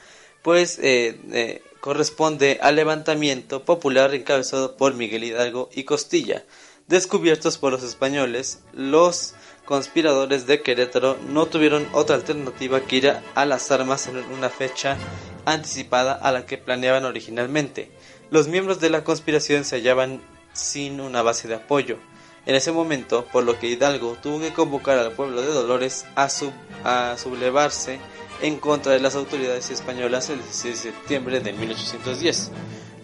pues 0.42 0.78
eh, 0.82 1.20
eh, 1.32 1.62
corresponde 1.80 2.58
al 2.62 2.76
levantamiento 2.76 3.64
popular 3.64 4.14
encabezado 4.14 4.76
por 4.76 4.94
Miguel 4.94 5.24
Hidalgo 5.24 5.68
y 5.74 5.84
Costilla. 5.84 6.44
Descubiertos 6.88 7.58
por 7.58 7.72
los 7.72 7.82
españoles, 7.82 8.60
los 8.72 9.34
conspiradores 9.64 10.46
de 10.46 10.62
Querétaro 10.62 11.16
no 11.28 11.46
tuvieron 11.46 11.86
otra 11.92 12.16
alternativa 12.16 12.80
que 12.80 12.96
ir 12.96 13.08
a, 13.10 13.22
a 13.34 13.46
las 13.46 13.70
armas 13.70 14.08
en 14.08 14.16
una 14.16 14.50
fecha 14.50 14.96
anticipada 15.44 16.12
a 16.12 16.32
la 16.32 16.46
que 16.46 16.58
planeaban 16.58 17.04
originalmente. 17.04 17.90
Los 18.30 18.48
miembros 18.48 18.80
de 18.80 18.90
la 18.90 19.04
conspiración 19.04 19.64
se 19.64 19.76
hallaban 19.76 20.20
sin 20.52 21.00
una 21.00 21.22
base 21.22 21.48
de 21.48 21.54
apoyo. 21.54 21.98
En 22.46 22.54
ese 22.54 22.72
momento, 22.72 23.26
por 23.32 23.44
lo 23.44 23.58
que 23.58 23.68
Hidalgo 23.68 24.16
tuvo 24.22 24.40
que 24.40 24.52
convocar 24.52 24.98
al 24.98 25.12
pueblo 25.12 25.42
de 25.42 25.48
Dolores 25.48 26.06
a, 26.14 26.28
sub- 26.30 26.52
a 26.84 27.16
sublevarse 27.18 27.98
en 28.42 28.58
contra 28.58 28.92
de 28.92 29.00
las 29.00 29.14
autoridades 29.14 29.70
españolas 29.70 30.30
el 30.30 30.38
16 30.42 30.82
de 30.84 30.90
septiembre 30.92 31.40
de 31.40 31.52
1810. 31.52 32.50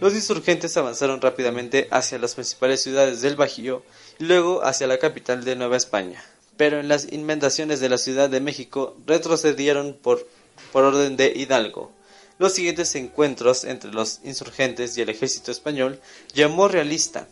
Los 0.01 0.15
insurgentes 0.15 0.77
avanzaron 0.77 1.21
rápidamente 1.21 1.89
hacia 1.91 2.19
las 2.19 2.35
principales 2.35 2.83
ciudades 2.83 3.21
del 3.21 3.37
Bajío 3.37 3.83
y 4.19 4.25
luego 4.25 4.63
hacia 4.65 4.87
la 4.87 4.99
capital 4.99 5.45
de 5.45 5.57
Nueva 5.57 5.77
España, 5.77 6.23
pero 6.57 6.81
en 6.81 6.89
las 6.89 7.13
inmediaciones 7.13 7.81
de 7.81 7.89
la 7.91 7.99
Ciudad 7.99 8.29
de 8.31 8.41
México 8.41 8.97
retrocedieron 9.07 9.95
por, 10.03 10.27
por 10.73 10.85
orden 10.85 11.17
de 11.17 11.33
Hidalgo. 11.37 11.93
Los 12.39 12.53
siguientes 12.55 12.95
encuentros 12.95 13.65
entre 13.65 13.93
los 13.93 14.21
insurgentes 14.25 14.97
y 14.97 15.03
el 15.03 15.09
ejército 15.09 15.51
español 15.51 16.01
llamó 16.35 16.69
realista. 16.69 17.29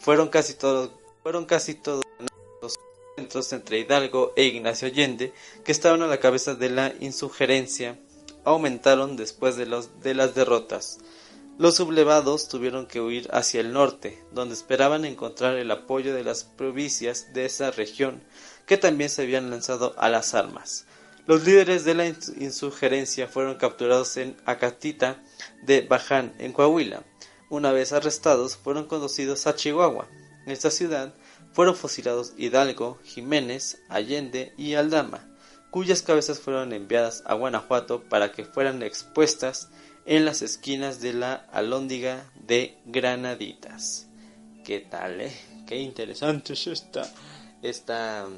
Fueron 0.00 0.28
casi 0.28 0.54
todos, 0.54 0.90
fueron 1.26 1.44
casi 1.44 1.74
todos 1.74 2.04
los 2.62 2.76
encuentros 3.16 3.52
entre 3.52 3.80
Hidalgo 3.80 4.32
e 4.36 4.44
Ignacio 4.44 4.86
Allende, 4.86 5.32
que 5.64 5.72
estaban 5.72 6.02
a 6.02 6.06
la 6.06 6.20
cabeza 6.20 6.54
de 6.54 6.70
la 6.70 6.94
insurgencia, 7.00 7.98
aumentaron 8.44 9.16
después 9.16 9.56
de, 9.56 9.66
los, 9.66 10.00
de 10.02 10.14
las 10.14 10.36
derrotas. 10.36 10.98
Los 11.58 11.74
sublevados 11.74 12.46
tuvieron 12.46 12.86
que 12.86 13.00
huir 13.00 13.28
hacia 13.32 13.60
el 13.60 13.72
norte, 13.72 14.22
donde 14.30 14.54
esperaban 14.54 15.04
encontrar 15.04 15.56
el 15.56 15.68
apoyo 15.72 16.14
de 16.14 16.22
las 16.22 16.44
provincias 16.44 17.32
de 17.34 17.46
esa 17.46 17.72
región, 17.72 18.22
que 18.64 18.76
también 18.76 19.10
se 19.10 19.22
habían 19.22 19.50
lanzado 19.50 19.96
a 19.98 20.08
las 20.08 20.32
armas. 20.32 20.86
Los 21.26 21.44
líderes 21.44 21.84
de 21.84 21.94
la 21.96 22.06
ins- 22.06 22.40
insurgerencia 22.40 23.26
fueron 23.26 23.56
capturados 23.56 24.16
en 24.16 24.36
Acatita 24.44 25.24
de 25.64 25.80
Baján, 25.80 26.36
en 26.38 26.52
Coahuila. 26.52 27.02
Una 27.50 27.72
vez 27.72 27.92
arrestados, 27.92 28.56
fueron 28.56 28.84
conducidos 28.84 29.48
a 29.48 29.56
Chihuahua. 29.56 30.06
En 30.46 30.52
esta 30.52 30.70
ciudad 30.70 31.12
fueron 31.52 31.74
fusilados 31.74 32.32
Hidalgo, 32.38 33.00
Jiménez, 33.04 33.82
Allende 33.88 34.52
y 34.56 34.74
Aldama, 34.74 35.28
cuyas 35.70 36.02
cabezas 36.02 36.38
fueron 36.38 36.72
enviadas 36.72 37.24
a 37.26 37.34
Guanajuato 37.34 38.04
para 38.04 38.30
que 38.30 38.44
fueran 38.44 38.82
expuestas 38.84 39.70
en 40.06 40.24
las 40.24 40.42
esquinas 40.42 41.00
de 41.00 41.14
la 41.14 41.34
alhóndiga 41.52 42.30
de 42.46 42.78
Granaditas. 42.86 44.06
¿Qué 44.64 44.78
tal, 44.78 45.20
eh? 45.20 45.32
Qué 45.66 45.78
interesante 45.78 46.52
es 46.52 46.68
esta, 46.68 47.12
esta, 47.60 48.28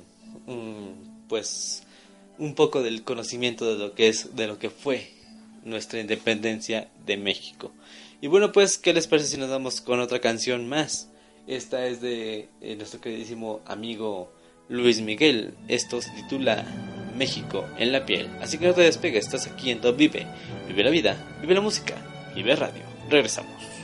mm, 0.47 1.29
pues, 1.29 1.83
un 2.39 2.55
poco 2.55 2.83
del 2.83 3.05
conocimiento 3.05 3.67
de 3.67 3.79
lo 3.79 3.95
que 3.95 4.09
es, 4.09 4.35
de 4.35 4.47
lo 4.47 4.59
que 4.59 4.71
fue 4.71 5.13
nuestra 5.63 6.01
independencia 6.01 6.89
de 7.05 7.19
México. 7.19 7.71
Y 8.23 8.29
bueno, 8.29 8.51
pues, 8.51 8.79
¿qué 8.79 8.95
les 8.95 9.07
parece 9.07 9.29
si 9.29 9.37
nos 9.37 9.51
vamos 9.51 9.83
con 9.83 10.01
otra 10.01 10.21
canción 10.21 10.69
más? 10.69 11.08
Esta 11.49 11.87
es 11.87 12.03
de 12.03 12.51
eh, 12.61 12.77
nuestro 12.77 13.01
queridísimo 13.01 13.61
amigo 13.65 14.31
Luis 14.69 15.01
Miguel. 15.01 15.55
Esto 15.67 16.03
se 16.03 16.11
titula 16.11 16.67
México 17.17 17.65
en 17.79 17.91
la 17.91 18.05
piel. 18.05 18.29
Así 18.43 18.59
que 18.59 18.67
no 18.67 18.75
te 18.75 18.83
despegues, 18.83 19.25
estás 19.25 19.47
aquí 19.47 19.71
en 19.71 19.81
Top 19.81 19.97
Vive. 19.97 20.27
Vive 20.69 20.85
la 20.85 20.91
vida, 20.91 21.17
vive 21.41 21.55
la 21.55 21.63
música, 21.63 21.95
vive 22.35 22.55
radio. 22.55 22.83
Regresamos. 23.09 23.78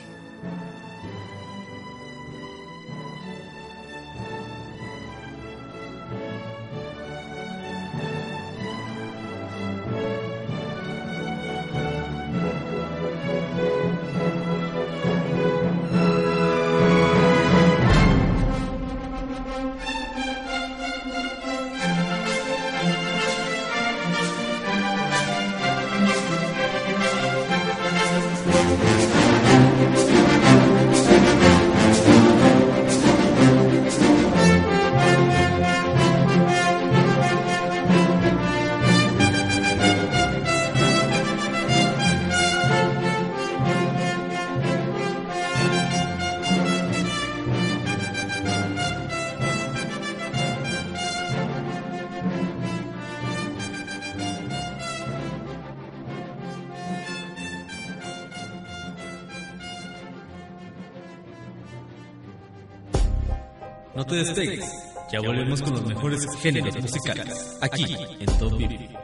Ya 65.15 65.21
volvemos 65.21 65.63
con 65.63 65.75
los 65.75 65.87
mejores 65.87 66.27
géneros 66.43 66.77
musicales. 66.77 67.57
Aquí 67.61 67.97
en 68.19 68.27
Top 68.37 68.57
Vive. 68.59 69.04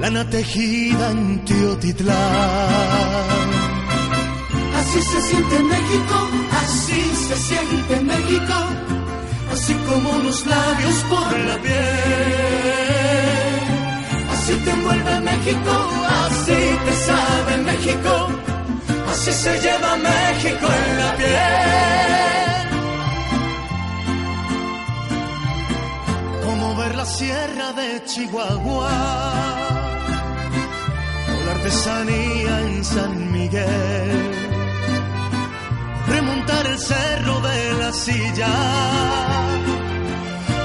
lana 0.00 0.28
tejida 0.28 1.10
en 1.10 1.44
Teotitlán. 1.44 2.16
Así 4.78 5.00
se 5.02 5.20
siente 5.22 5.58
México, 5.62 6.28
así 6.62 7.02
se 7.28 7.36
siente 7.36 8.00
México, 8.00 8.54
así 9.52 9.74
como 9.88 10.18
los 10.18 10.46
labios 10.46 10.94
por 11.10 11.38
la 11.48 11.56
piel. 11.58 11.74
Así 14.32 14.54
te 14.64 14.70
envuelve 14.70 15.20
México, 15.20 15.72
así 16.24 16.60
te 16.84 16.92
sabe 17.08 17.56
México, 17.70 18.28
así 19.10 19.32
se 19.32 19.60
lleva 19.60 19.96
México 19.96 20.66
en 20.80 20.98
la 21.02 21.16
piel. 21.16 21.86
Como 26.44 26.76
ver 26.76 26.94
la 26.94 27.04
sierra 27.04 27.72
de 27.72 28.04
Chihuahua 28.04 29.75
artesanía 31.66 32.60
en 32.60 32.84
San 32.84 33.32
Miguel. 33.32 34.20
Remontar 36.06 36.64
el 36.66 36.78
cerro 36.78 37.40
de 37.40 37.72
la 37.80 37.92
silla, 37.92 38.54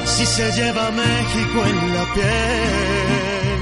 si 0.06 0.26
se 0.28 0.52
lleva 0.52 0.92
México 0.92 1.66
en 1.72 1.94
la 1.96 2.14
piel. 2.14 3.60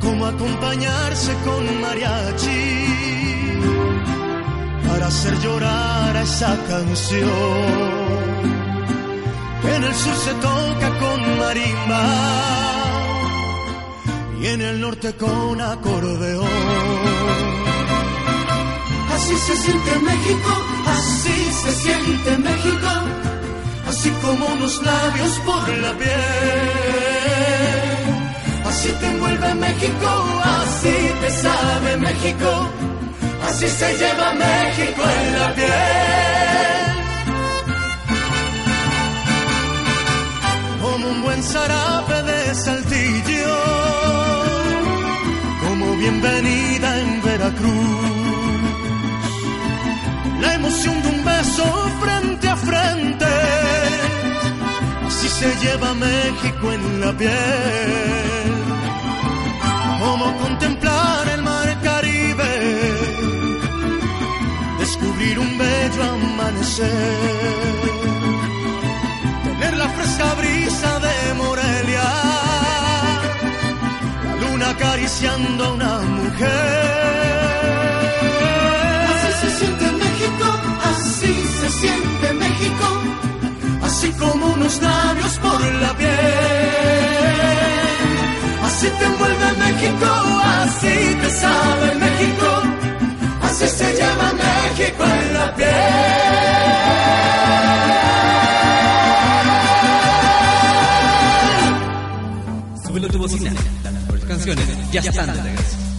Como 0.00 0.26
acompañarse 0.26 1.32
con 1.44 1.80
mariachi 1.80 2.64
para 4.88 5.06
hacer 5.06 5.38
llorar 5.38 6.16
a 6.16 6.22
esa 6.22 6.56
canción 6.68 8.22
en 9.74 9.84
el 9.84 9.94
sur 9.94 10.16
se 10.16 10.34
toca 10.34 10.88
con 10.98 11.38
marimba 11.38 12.61
y 14.42 14.46
en 14.46 14.60
el 14.60 14.80
norte 14.80 15.14
con 15.14 15.60
acordeón. 15.60 16.46
Así 19.14 19.34
se 19.46 19.56
siente 19.56 19.98
México, 20.00 20.52
así 20.96 21.36
se 21.62 21.72
siente 21.82 22.38
México, 22.38 22.88
así 23.88 24.10
como 24.22 24.46
unos 24.46 24.82
labios 24.82 25.38
por 25.46 25.68
la 25.68 25.92
piel. 25.96 26.10
Así 28.68 28.88
te 29.00 29.06
envuelve 29.06 29.54
México, 29.54 30.10
así 30.60 30.96
te 31.20 31.30
sabe 31.30 31.96
México, 31.98 32.68
así 33.48 33.68
se 33.68 33.96
lleva 33.98 34.34
México 34.34 35.02
en 35.18 35.38
la 35.38 35.54
piel. 35.54 36.12
como 40.92 41.08
un 41.08 41.22
buen 41.22 41.42
zarape 41.42 42.22
de 42.22 42.54
saltillo, 42.54 44.21
bienvenida 46.02 46.88
en 47.00 47.22
Veracruz. 47.22 48.00
La 50.40 50.54
emoción 50.54 51.00
de 51.02 51.08
un 51.08 51.24
beso 51.24 51.64
frente 52.02 52.48
a 52.48 52.56
frente, 52.56 53.32
así 55.06 55.28
se 55.28 55.48
lleva 55.62 55.94
México 55.94 56.72
en 56.72 57.00
la 57.00 57.12
piel. 57.12 58.52
Como 60.00 60.26
contemplar 60.38 61.28
el 61.36 61.42
mar 61.42 61.68
Caribe, 61.88 62.52
descubrir 64.80 65.38
un 65.38 65.58
bello 65.58 66.02
amanecer 66.14 67.52
tener 69.44 69.76
la 69.76 69.88
fresca 69.96 70.34
brisa 70.34 70.98
de 71.06 71.34
Morelia, 71.34 72.08
la 74.24 74.34
luna 74.40 74.70
acariciando 74.70 75.74
una 75.74 75.91
Así 79.12 79.30
se 79.40 79.48
siente 79.58 79.92
México, 79.92 80.46
así 80.90 81.34
se 81.60 81.68
siente 81.80 82.32
México, 82.34 82.86
así 83.82 84.08
como 84.12 84.46
unos 84.46 84.80
labios 84.82 85.38
por 85.38 85.60
la 85.60 85.96
piel. 85.96 86.10
Así 88.64 88.88
te 88.98 89.04
envuelve 89.04 89.52
México, 89.58 90.08
así 90.62 91.16
te 91.22 91.30
sabe 91.30 91.94
México, 91.96 92.62
así 93.42 93.66
se 93.68 93.96
llama 93.98 94.32
México 94.32 95.04
en 95.04 95.34
la 95.34 95.54
piel. 95.54 95.68
Súbelo 102.86 103.08
tu 103.08 103.18
bocina. 103.18 103.52
Las 104.12 104.24
canciones 104.24 104.66
ya 104.92 105.00
están. 105.00 105.91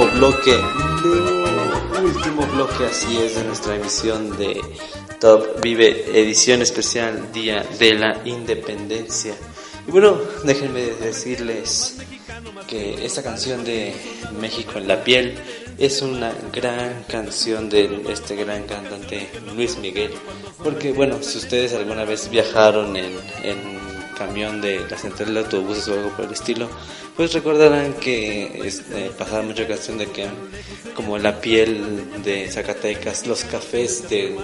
Último 0.00 0.18
bloque. 0.18 0.56
Último 2.02 2.46
bloque, 2.54 2.86
así 2.86 3.18
es, 3.18 3.36
de 3.36 3.44
nuestra 3.44 3.76
emisión 3.76 4.36
de 4.38 4.60
Top 5.20 5.60
Vive, 5.60 6.06
edición 6.18 6.62
especial 6.62 7.30
Día 7.32 7.66
de 7.78 7.94
la 7.94 8.20
Independencia. 8.24 9.34
Y 9.86 9.90
bueno, 9.90 10.18
déjenme 10.44 10.80
decirles 11.02 11.98
que 12.66 13.04
esta 13.04 13.22
canción 13.22 13.62
de 13.64 13.94
México 14.40 14.78
en 14.78 14.88
la 14.88 15.04
piel 15.04 15.38
es 15.76 16.00
una 16.00 16.32
gran 16.52 17.04
canción 17.04 17.68
de 17.68 18.02
este 18.08 18.36
gran 18.36 18.64
cantante 18.64 19.28
Luis 19.54 19.76
Miguel. 19.76 20.12
Porque 20.62 20.92
bueno, 20.92 21.22
si 21.22 21.38
ustedes 21.38 21.74
alguna 21.74 22.04
vez 22.04 22.30
viajaron 22.30 22.96
en, 22.96 23.12
en 23.42 23.80
camión 24.16 24.60
de 24.60 24.80
la 24.88 24.96
central 24.96 25.34
de 25.34 25.40
autobuses 25.40 25.88
o 25.88 25.94
algo 25.94 26.10
por 26.10 26.26
el 26.26 26.32
estilo, 26.32 26.68
pues 27.20 27.34
recordarán 27.34 27.92
que 27.92 28.66
este, 28.66 29.10
pasaba 29.10 29.42
mucha 29.42 29.68
canción 29.68 29.98
de 29.98 30.06
que 30.06 30.26
como 30.94 31.18
la 31.18 31.38
piel 31.38 32.22
de 32.24 32.50
Zacatecas, 32.50 33.26
los 33.26 33.44
cafés 33.44 34.08
de, 34.08 34.34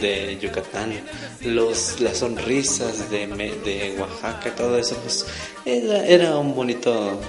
de 0.00 0.38
Yucatán, 0.40 0.94
los, 1.42 2.00
las 2.00 2.16
sonrisas 2.16 3.10
de, 3.10 3.26
de 3.26 3.96
Oaxaca, 4.00 4.54
todo 4.54 4.78
eso, 4.78 4.96
pues 5.02 5.26
era, 5.66 6.06
era 6.06 6.38
un 6.38 6.54
bonito 6.54 7.20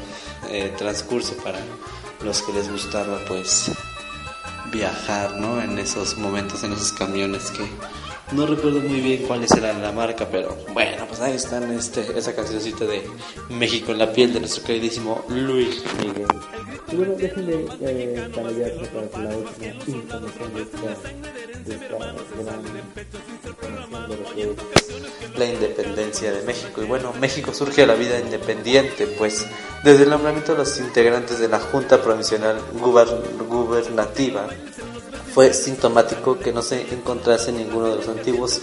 eh, 0.49 0.71
transcurso 0.77 1.35
para 1.43 1.59
los 2.23 2.41
que 2.41 2.53
les 2.53 2.71
gustaba 2.71 3.19
pues 3.27 3.71
viajar, 4.71 5.35
¿no? 5.35 5.61
En 5.61 5.79
esos 5.79 6.17
momentos, 6.17 6.63
en 6.63 6.71
esos 6.71 6.93
camiones 6.93 7.51
que 7.51 7.65
No 8.31 8.47
recuerdo 8.47 8.79
muy 8.79 8.99
bien 8.99 9.23
cuál 9.27 9.43
era 9.43 9.73
la 9.77 9.91
marca, 9.91 10.27
pero 10.31 10.57
bueno, 10.73 11.05
pues 11.07 11.19
ahí 11.21 11.35
están 11.35 11.71
este, 11.71 12.17
esa 12.17 12.33
cancioncita 12.35 12.85
de 12.85 13.03
México 13.49 13.91
en 13.91 13.99
la 13.99 14.11
piel 14.11 14.33
de 14.33 14.39
nuestro 14.39 14.63
queridísimo 14.63 15.23
Luis 15.29 15.83
Miguel. 15.99 16.25
Y 16.91 16.95
bueno, 16.95 17.13
déjenme 17.17 17.53
eh, 17.81 18.29
para 18.33 18.49
la 18.49 19.37
última 19.37 19.67
información 19.87 20.53
de 20.55 20.61
esta, 20.63 20.87
de 21.65 21.75
esta 21.75 21.97
gran 21.97 22.15
información 23.45 24.09
de 24.09 24.15
lo 24.17 24.33
que 24.33 24.41
es 24.41 25.37
la 25.37 25.45
independencia 25.45 26.31
de 26.31 26.41
México. 26.43 26.81
Y 26.81 26.85
bueno, 26.85 27.13
México 27.19 27.53
surge 27.53 27.83
a 27.83 27.87
la 27.87 27.95
vida 27.95 28.19
independiente, 28.19 29.05
pues 29.07 29.45
desde 29.83 30.03
el 30.03 30.09
nombramiento 30.09 30.53
de 30.53 30.59
los 30.59 30.79
integrantes 30.79 31.39
de 31.39 31.49
la 31.49 31.59
Junta 31.59 32.01
Provisional 32.01 32.59
Guber- 32.79 33.21
Gubernativa 33.47 34.47
fue 35.33 35.53
sintomático 35.53 36.37
que 36.39 36.51
no 36.53 36.61
se 36.61 36.81
encontrase 36.93 37.51
ninguno 37.51 37.89
de 37.89 37.95
los 37.97 38.07
antiguos 38.07 38.61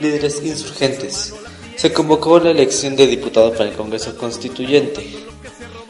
líderes 0.00 0.42
insurgentes. 0.44 1.34
Se 1.76 1.92
convocó 1.92 2.38
la 2.38 2.50
elección 2.50 2.94
de 2.96 3.06
diputados 3.06 3.56
para 3.56 3.70
el 3.70 3.76
Congreso 3.76 4.16
Constituyente. 4.16 5.04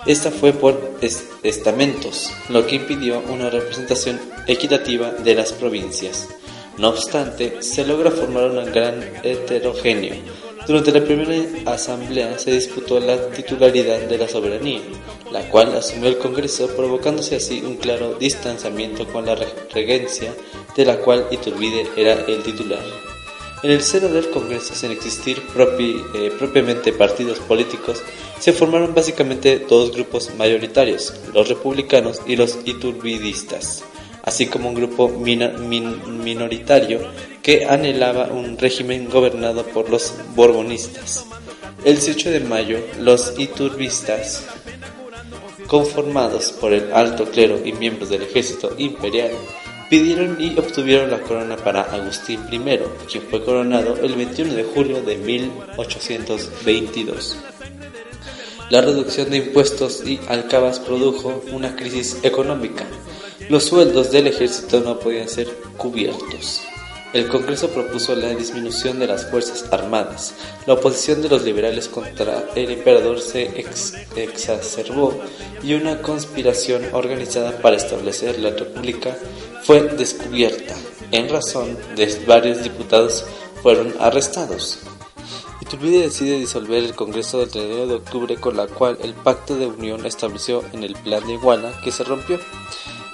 Esta 0.06 0.30
fue 0.30 0.52
por 0.52 0.92
es- 1.00 1.24
estamentos, 1.42 2.30
lo 2.48 2.66
que 2.66 2.76
impidió 2.76 3.20
una 3.28 3.50
representación 3.50 4.20
equitativa 4.46 5.10
de 5.10 5.34
las 5.34 5.52
provincias. 5.52 6.28
No 6.78 6.88
obstante, 6.88 7.62
se 7.62 7.84
logra 7.84 8.10
formar 8.10 8.44
un 8.50 8.64
gran 8.72 9.04
heterogéneo. 9.22 10.14
Durante 10.66 10.92
la 10.92 11.04
primera 11.04 11.72
asamblea 11.72 12.38
se 12.38 12.52
disputó 12.52 13.00
la 13.00 13.30
titularidad 13.30 14.00
de 14.02 14.16
la 14.18 14.28
soberanía, 14.28 14.80
la 15.32 15.48
cual 15.50 15.74
asumió 15.76 16.08
el 16.08 16.18
Congreso, 16.18 16.68
provocándose 16.76 17.36
así 17.36 17.60
un 17.66 17.76
claro 17.76 18.14
distanciamiento 18.14 19.06
con 19.08 19.26
la 19.26 19.34
re- 19.34 19.48
regencia, 19.74 20.32
de 20.76 20.84
la 20.84 20.98
cual 20.98 21.26
Iturbide 21.30 21.88
era 21.96 22.12
el 22.26 22.42
titular. 22.42 22.82
En 23.64 23.70
el 23.70 23.82
seno 23.82 24.08
del 24.08 24.30
Congreso, 24.30 24.74
sin 24.74 24.90
existir 24.92 25.40
propi- 25.54 26.02
eh, 26.14 26.32
propiamente 26.38 26.92
partidos 26.92 27.38
políticos, 27.40 28.00
se 28.38 28.52
formaron 28.52 28.94
básicamente 28.94 29.64
dos 29.68 29.92
grupos 29.92 30.30
mayoritarios, 30.36 31.12
los 31.34 31.48
republicanos 31.48 32.20
y 32.26 32.36
los 32.36 32.58
iturbidistas, 32.64 33.84
así 34.22 34.46
como 34.46 34.68
un 34.68 34.74
grupo 34.74 35.08
minoritario 35.08 37.00
que 37.42 37.66
anhelaba 37.66 38.26
un 38.26 38.56
régimen 38.56 39.08
gobernado 39.08 39.64
por 39.66 39.90
los 39.90 40.14
borbonistas. 40.34 41.26
El 41.84 41.96
18 41.96 42.30
de 42.30 42.40
mayo, 42.40 42.78
los 43.00 43.34
iturbistas 43.38 44.44
conformados 45.66 46.52
por 46.52 46.72
el 46.72 46.92
alto 46.92 47.24
clero 47.24 47.60
y 47.64 47.72
miembros 47.72 48.10
del 48.10 48.22
ejército 48.22 48.74
imperial, 48.78 49.32
pidieron 49.90 50.40
y 50.40 50.56
obtuvieron 50.58 51.10
la 51.10 51.20
corona 51.20 51.56
para 51.56 51.82
Agustín 51.82 52.40
I, 52.50 52.60
quien 53.10 53.24
fue 53.28 53.44
coronado 53.44 53.96
el 54.02 54.14
21 54.14 54.54
de 54.54 54.64
julio 54.64 55.02
de 55.02 55.16
1822. 55.16 57.36
La 58.70 58.80
reducción 58.80 59.28
de 59.28 59.36
impuestos 59.36 60.02
y 60.06 60.18
alcabas 60.28 60.78
produjo 60.78 61.42
una 61.52 61.76
crisis 61.76 62.20
económica. 62.22 62.86
Los 63.52 63.64
sueldos 63.64 64.10
del 64.10 64.28
ejército 64.28 64.80
no 64.80 64.98
podían 64.98 65.28
ser 65.28 65.46
cubiertos. 65.76 66.62
El 67.12 67.28
Congreso 67.28 67.68
propuso 67.68 68.14
la 68.16 68.30
disminución 68.30 68.98
de 68.98 69.06
las 69.06 69.30
fuerzas 69.30 69.70
armadas. 69.70 70.32
La 70.64 70.72
oposición 70.72 71.20
de 71.20 71.28
los 71.28 71.42
liberales 71.42 71.86
contra 71.86 72.46
el 72.54 72.70
emperador 72.70 73.20
se 73.20 73.42
ex- 73.60 73.92
exacerbó 74.16 75.20
y 75.62 75.74
una 75.74 76.00
conspiración 76.00 76.82
organizada 76.94 77.58
para 77.58 77.76
establecer 77.76 78.38
la 78.38 78.52
república 78.52 79.18
fue 79.64 79.82
descubierta. 79.82 80.74
En 81.10 81.28
razón 81.28 81.76
de 81.94 82.24
varios 82.26 82.62
diputados 82.62 83.26
fueron 83.62 83.94
arrestados. 84.00 84.78
Iturbide 85.60 86.04
decide 86.04 86.38
disolver 86.38 86.82
el 86.82 86.94
Congreso 86.94 87.40
del 87.40 87.50
31 87.50 87.86
de 87.86 87.94
octubre 87.96 88.36
con 88.36 88.56
la 88.56 88.66
cual 88.66 88.96
el 89.02 89.12
pacto 89.12 89.56
de 89.56 89.66
unión 89.66 90.06
estableció 90.06 90.64
en 90.72 90.84
el 90.84 90.94
plan 90.94 91.26
de 91.26 91.34
Iguala 91.34 91.78
que 91.84 91.92
se 91.92 92.02
rompió. 92.02 92.40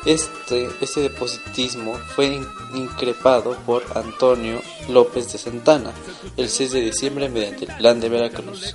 Este, 0.08 0.70
este 0.80 1.02
depositismo 1.02 1.92
fue 2.16 2.28
in- 2.28 2.46
increpado 2.74 3.54
por 3.66 3.84
Antonio 3.94 4.62
López 4.88 5.30
de 5.30 5.38
Santana 5.38 5.92
el 6.38 6.48
6 6.48 6.72
de 6.72 6.80
diciembre 6.80 7.28
mediante 7.28 7.66
el 7.66 7.76
plan 7.76 8.00
de 8.00 8.08
Veracruz. 8.08 8.74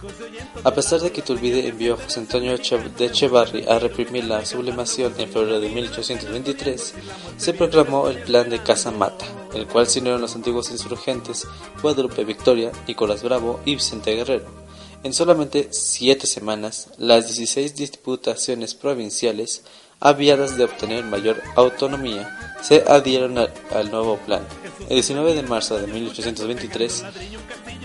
A 0.63 0.71
pesar 0.75 0.99
de 1.01 1.11
que 1.11 1.21
Iturbide 1.21 1.67
envió 1.67 1.95
a 1.95 1.97
José 1.97 2.19
Antonio 2.19 2.55
de 2.55 3.05
Echevarri 3.07 3.65
a 3.67 3.79
reprimir 3.79 4.25
la 4.25 4.45
sublimación 4.45 5.15
en 5.17 5.27
febrero 5.27 5.59
de 5.59 5.69
1823, 5.69 6.93
se 7.38 7.53
proclamó 7.55 8.09
el 8.09 8.19
plan 8.19 8.51
de 8.51 8.61
Casamata, 8.61 9.25
el 9.55 9.65
cual 9.65 9.88
se 9.88 10.01
unieron 10.01 10.21
los 10.21 10.36
antiguos 10.36 10.69
insurgentes 10.69 11.47
Guadalupe 11.81 12.25
Victoria, 12.25 12.71
Nicolás 12.88 13.23
Bravo 13.23 13.59
y 13.65 13.73
Vicente 13.73 14.13
Guerrero. 14.15 14.45
En 15.01 15.13
solamente 15.13 15.69
siete 15.71 16.27
semanas, 16.27 16.89
las 16.99 17.25
16 17.25 17.75
diputaciones 17.75 18.73
provinciales, 18.75 19.63
aviadas 20.04 20.58
de 20.58 20.66
obtener 20.66 21.06
mayor 21.06 21.41
autonomía, 21.56 22.38
se 22.62 22.84
adhieron 22.88 23.38
al, 23.38 23.91
nuevo 23.91 24.18
plan. 24.18 24.43
El 24.82 24.95
19 24.95 25.34
de 25.34 25.43
marzo 25.43 25.80
de 25.80 25.88
1823, 25.88 27.06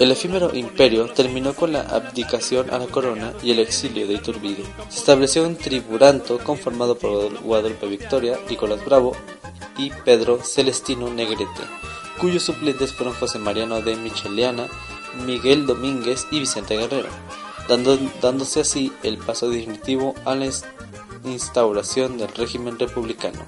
el 0.01 0.11
efímero 0.12 0.55
imperio 0.55 1.07
terminó 1.11 1.55
con 1.55 1.73
la 1.73 1.83
abdicación 1.83 2.71
a 2.71 2.79
la 2.79 2.87
corona 2.87 3.33
y 3.43 3.53
el 3.53 3.61
exilio 3.61 4.07
de 4.07 4.14
Iturbide. 4.14 4.64
Se 4.89 4.99
estableció 4.99 5.45
un 5.45 5.57
triburanto 5.57 6.39
conformado 6.39 6.99
por 6.99 7.41
Guadalupe 7.41 7.87
Victoria, 7.87 8.37
Nicolás 8.51 8.85
Bravo 8.85 9.12
y 9.77 9.91
Pedro 10.05 10.41
Celestino 10.43 11.09
Negrete, 11.09 11.62
cuyos 12.21 12.43
suplentes 12.43 12.93
fueron 12.93 13.14
José 13.14 13.39
Mariano 13.39 13.81
de 13.81 13.95
Micheliana, 13.97 14.66
Miguel 15.25 15.66
Domínguez 15.66 16.27
y 16.33 16.41
Vicente 16.41 16.77
Guerrero, 16.77 17.09
dando- 17.69 17.99
dándose 18.21 18.61
así 18.61 18.93
el 19.05 19.19
paso 19.19 19.49
definitivo 19.51 20.14
a 20.25 20.35
la 20.35 20.47
instauración 21.25 22.19
del 22.19 22.29
régimen 22.29 22.79
republicano. 22.79 23.41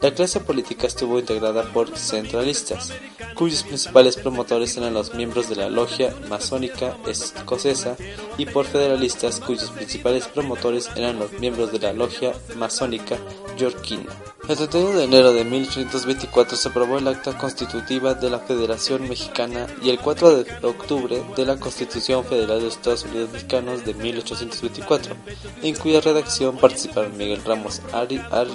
La 0.00 0.14
clase 0.14 0.40
política 0.40 0.86
estuvo 0.86 1.18
integrada 1.18 1.62
por 1.74 1.94
centralistas, 1.96 2.90
cuyos 3.34 3.64
principales 3.64 4.16
promotores 4.16 4.74
eran 4.78 4.94
los 4.94 5.12
miembros 5.14 5.50
de 5.50 5.56
la 5.56 5.68
logia 5.68 6.14
masónica 6.28 6.96
escocesa, 7.06 7.96
y 8.38 8.46
por 8.46 8.64
federalistas, 8.64 9.40
cuyos 9.40 9.70
principales 9.70 10.26
promotores 10.26 10.88
eran 10.96 11.18
los 11.18 11.32
miembros 11.34 11.70
de 11.72 11.80
la 11.80 11.92
logia 11.92 12.32
masónica 12.56 13.18
yorkina. 13.58 14.06
El 14.48 14.56
31 14.56 14.98
de 14.98 15.04
enero 15.04 15.32
de 15.32 15.44
1824 15.44 16.56
se 16.56 16.68
aprobó 16.70 16.98
el 16.98 17.06
acta 17.06 17.36
constitutiva 17.38 18.14
de 18.14 18.30
la 18.30 18.40
Federación 18.40 19.08
Mexicana 19.08 19.66
y 19.82 19.90
el 19.90 20.00
4 20.00 20.42
de 20.42 20.66
octubre 20.66 21.22
de 21.36 21.46
la 21.46 21.56
Constitución 21.60 22.24
Federal 22.24 22.60
de 22.60 22.66
Estados 22.68 23.04
Unidos 23.04 23.30
Mexicanos 23.32 23.84
de 23.84 23.94
1824, 23.94 25.14
en 25.62 25.76
cuya 25.76 26.00
redacción 26.00 26.56
participaron 26.56 27.16
Miguel 27.16 27.44
Ramos 27.44 27.80
Ari- 27.92 28.26
Ar- 28.32 28.48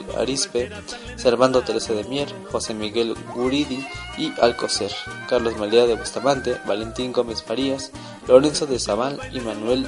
Servando 1.36 1.64
Teresa 1.64 1.92
de 1.94 2.06
Mier, 2.06 2.34
José 2.50 2.74
Miguel 2.74 3.14
Guridi 3.36 3.86
y 4.18 4.32
Alcocer, 4.40 4.90
Carlos 5.28 5.58
María 5.58 5.86
de 5.86 5.98
Bustamante, 5.98 6.56
Valentín 6.66 7.12
Gómez 7.12 7.44
Farías, 7.44 7.92
Lorenzo 8.26 8.66
de 8.66 8.80
Zaval 8.80 9.20
y 9.34 9.42
Manuel 9.42 9.86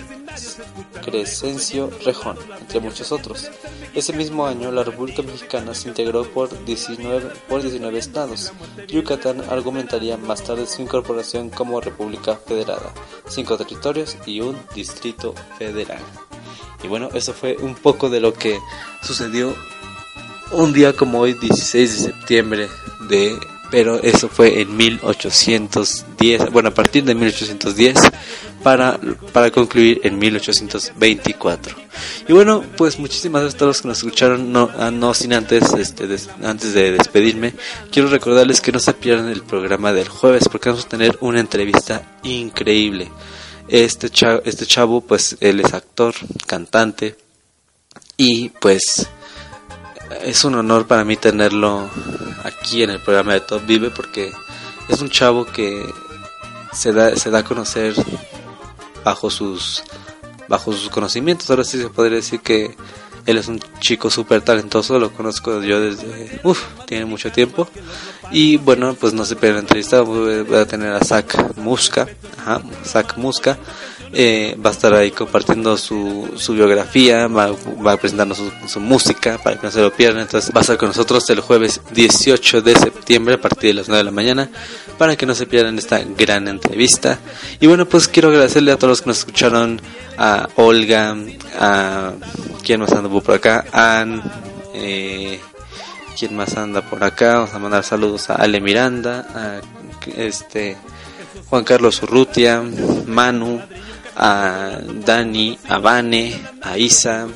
Crescencio 1.06 1.90
Rejón, 2.04 2.38
entre 2.60 2.82
muchos 2.82 3.14
otros. 3.14 3.50
Ese 3.94 4.12
mismo 4.12 4.46
año, 4.46 4.74
la 4.74 4.84
República 4.84 5.22
Mexicana 5.22 5.74
se 5.74 5.88
integró 5.88 6.26
por 6.26 6.50
19, 6.66 7.32
por 7.48 7.62
19 7.62 7.98
estados. 7.98 8.52
Yucatán 8.90 9.42
argumentaría 9.50 10.18
más 10.18 10.44
tarde 10.44 10.68
su 10.68 10.82
incorporación 10.82 11.50
como 11.50 11.80
República 11.80 12.36
Federada, 12.36 12.94
cinco 13.30 13.58
territorios 13.58 14.18
y 14.26 14.42
un 14.42 14.58
distrito 14.76 15.34
federal. 15.58 16.02
Y 16.84 16.90
bueno, 16.90 17.08
eso 17.14 17.34
fue 17.34 17.56
un 17.56 17.74
poco 17.74 18.10
de 18.10 18.20
lo 18.20 18.34
que 18.34 18.60
sucedió 19.02 19.56
un 20.52 20.74
día 20.74 20.94
como 20.94 21.20
hoy, 21.20 21.34
16 21.34 21.92
de 21.92 22.12
septiembre 22.12 22.70
de... 23.10 23.38
Pero 23.70 24.02
eso 24.02 24.30
fue 24.30 24.62
en 24.62 24.78
1810, 24.78 26.52
bueno, 26.54 26.70
a 26.70 26.74
partir 26.74 27.04
de 27.04 27.14
1810 27.14 27.98
para, 28.64 28.98
para 29.34 29.52
concluir 29.52 30.00
en 30.04 30.18
1824. 30.18 31.76
Y 32.28 32.34
bueno, 32.34 32.64
pues 32.78 32.98
muchísimas 32.98 33.42
gracias 33.42 33.56
a 33.56 33.60
todos 33.60 33.70
los 33.70 33.82
que 33.82 33.88
nos 33.90 33.98
escucharon, 33.98 34.52
no, 34.52 34.70
ah, 34.78 34.90
no 34.90 35.14
sin 35.14 35.34
antes, 35.34 35.74
este, 35.74 36.08
antes 36.44 36.74
de 36.74 36.92
despedirme, 36.92 37.54
quiero 37.92 38.08
recordarles 38.08 38.62
que 38.62 38.72
no 38.72 38.80
se 38.80 38.94
pierdan 38.94 39.30
el 39.30 39.44
programa 39.44 39.92
del 39.92 40.08
jueves 40.08 40.48
porque 40.50 40.70
vamos 40.70 40.86
a 40.86 40.90
tener 40.90 41.18
una 41.22 41.42
entrevista 41.42 42.04
increíble. 42.24 43.10
Este 43.68 44.10
chavo, 44.10 44.42
este 44.46 44.66
chavo 44.66 45.02
pues 45.02 45.36
él 45.42 45.60
es 45.60 45.74
actor, 45.74 46.16
cantante 46.46 47.18
y 48.16 48.50
pues 48.50 49.10
es 50.24 50.44
un 50.44 50.56
honor 50.56 50.88
para 50.88 51.04
mí 51.04 51.16
tenerlo 51.18 51.90
aquí 52.44 52.84
en 52.84 52.92
el 52.92 53.00
programa 53.00 53.34
de 53.34 53.42
Top 53.42 53.66
Vive 53.66 53.90
porque 53.90 54.32
es 54.88 55.02
un 55.02 55.10
chavo 55.10 55.46
que 55.46 55.86
se 56.74 56.94
da, 56.94 57.16
se 57.16 57.30
da 57.30 57.40
a 57.40 57.44
conocer 57.44 57.94
bajo 59.04 59.30
sus 59.30 59.84
bajo 60.48 60.72
sus 60.72 60.90
conocimientos. 60.90 61.50
Ahora 61.50 61.64
sí 61.64 61.78
se 61.78 61.90
podría 61.90 62.18
decir 62.18 62.40
que 62.40 62.76
él 63.26 63.38
es 63.38 63.50
un 63.50 63.60
chico 63.82 64.10
súper 64.10 64.42
talentoso, 64.42 65.00
lo 65.00 65.12
conozco 65.12 65.62
yo 65.62 65.82
desde, 65.82 66.40
uff, 66.44 66.64
tiene 66.86 67.06
mucho 67.06 67.32
tiempo. 67.32 67.68
Y 68.32 68.58
bueno, 68.58 68.94
pues 68.94 69.14
no 69.14 69.26
se 69.26 69.36
pierdan 69.36 69.56
la 69.56 69.62
entrevista, 69.62 70.02
voy 70.02 70.56
a 70.56 70.66
tener 70.66 70.94
a 70.94 71.04
Zach 71.04 71.58
Muska, 71.58 72.08
ajá, 72.38 72.62
Zach 72.86 73.18
Muska. 73.18 73.58
Eh, 74.14 74.58
va 74.64 74.70
a 74.70 74.74
estar 74.74 74.94
ahí 74.94 75.12
compartiendo 75.12 75.78
su, 75.78 76.32
su 76.38 76.54
biografía, 76.54 77.28
va, 77.28 77.52
va 77.86 77.94
a 77.94 77.98
presentarnos 77.98 78.42
su, 78.68 78.80
música 78.80 79.38
para 79.38 79.58
que 79.58 79.68
no 79.68 79.72
se 79.72 79.82
lo 79.82 79.92
pierdan. 79.92 80.24
Entonces 80.24 80.52
va 80.56 80.60
a 80.60 80.62
estar 80.62 80.78
con 80.78 80.90
nosotros 80.90 81.30
el 81.30 81.42
jueves 81.42 81.82
18 81.92 82.62
de 82.62 82.76
septiembre 82.76 83.36
a 83.36 83.42
partir 83.42 83.72
de 83.72 83.74
las 83.76 83.88
9 83.88 83.98
de 83.98 84.04
la 84.04 84.12
mañana 84.12 84.50
para 84.98 85.16
que 85.16 85.26
no 85.26 85.36
se 85.36 85.46
pierdan 85.46 85.78
esta 85.78 86.00
gran 86.18 86.48
entrevista. 86.48 87.20
Y 87.60 87.68
bueno, 87.68 87.86
pues 87.86 88.08
quiero 88.08 88.30
agradecerle 88.30 88.72
a 88.72 88.78
todos 88.78 88.90
los 88.90 89.02
que 89.02 89.10
nos 89.10 89.20
escucharon, 89.20 89.82
a 90.18 90.48
Olga, 90.56 91.16
a 91.60 92.14
quien 92.64 92.82
más 92.82 92.92
anda 92.94 93.10
por 93.10 93.36
acá, 93.36 93.66
Ann, 93.72 94.22
eh, 94.74 95.40
quién 96.18 96.36
más 96.36 96.58
anda 96.58 96.82
por 96.82 97.04
acá, 97.04 97.36
vamos 97.36 97.54
a 97.54 97.60
mandar 97.60 97.84
saludos 97.84 98.30
a 98.30 98.36
Ale 98.36 98.60
Miranda, 98.60 99.28
a 99.36 99.62
este 100.16 100.78
Juan 101.50 101.64
Carlos 101.64 102.02
Urrutia, 102.02 102.64
Manu, 103.06 103.62
a 104.18 104.80
Dani, 105.06 105.58
a 105.68 105.78
Vane, 105.78 106.42
a 106.62 106.78
Isa, 106.78 107.28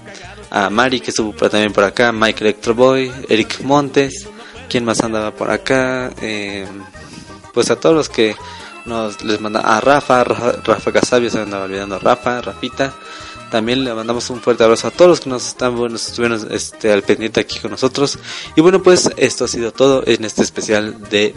a 0.49 0.69
Mari 0.69 0.99
que 0.99 1.11
estuvo 1.11 1.31
también 1.33 1.73
por 1.73 1.83
acá, 1.83 2.11
Mike 2.11 2.43
Electroboy, 2.43 3.11
Eric 3.29 3.61
Montes, 3.61 4.27
quién 4.69 4.83
más 4.83 5.01
andaba 5.01 5.31
por 5.31 5.51
acá, 5.51 6.11
Eh, 6.21 6.67
pues 7.53 7.69
a 7.69 7.75
todos 7.75 7.95
los 7.95 8.09
que 8.09 8.35
nos 8.85 9.23
les 9.23 9.39
manda 9.39 9.59
a 9.61 9.79
Rafa, 9.81 10.23
Rafa, 10.23 10.53
Rafa 10.63 10.91
Casabio, 10.91 11.29
se 11.29 11.39
andaba 11.39 11.65
olvidando 11.65 11.99
Rafa, 11.99 12.41
Rafita. 12.41 12.93
También 13.51 13.83
le 13.83 13.93
mandamos 13.93 14.29
un 14.29 14.39
fuerte 14.39 14.63
abrazo 14.63 14.87
a 14.87 14.91
todos 14.91 15.09
los 15.09 15.19
que 15.19 15.29
nos 15.29 15.45
están 15.45 15.75
bueno, 15.75 15.97
estuvieron 15.97 16.47
este, 16.51 16.91
al 16.91 17.03
pendiente 17.03 17.41
aquí 17.41 17.59
con 17.59 17.71
nosotros. 17.71 18.17
Y 18.55 18.61
bueno, 18.61 18.81
pues 18.81 19.11
esto 19.17 19.43
ha 19.45 19.47
sido 19.49 19.73
todo 19.73 20.03
en 20.05 20.23
este 20.23 20.41
especial 20.41 21.01
de 21.09 21.35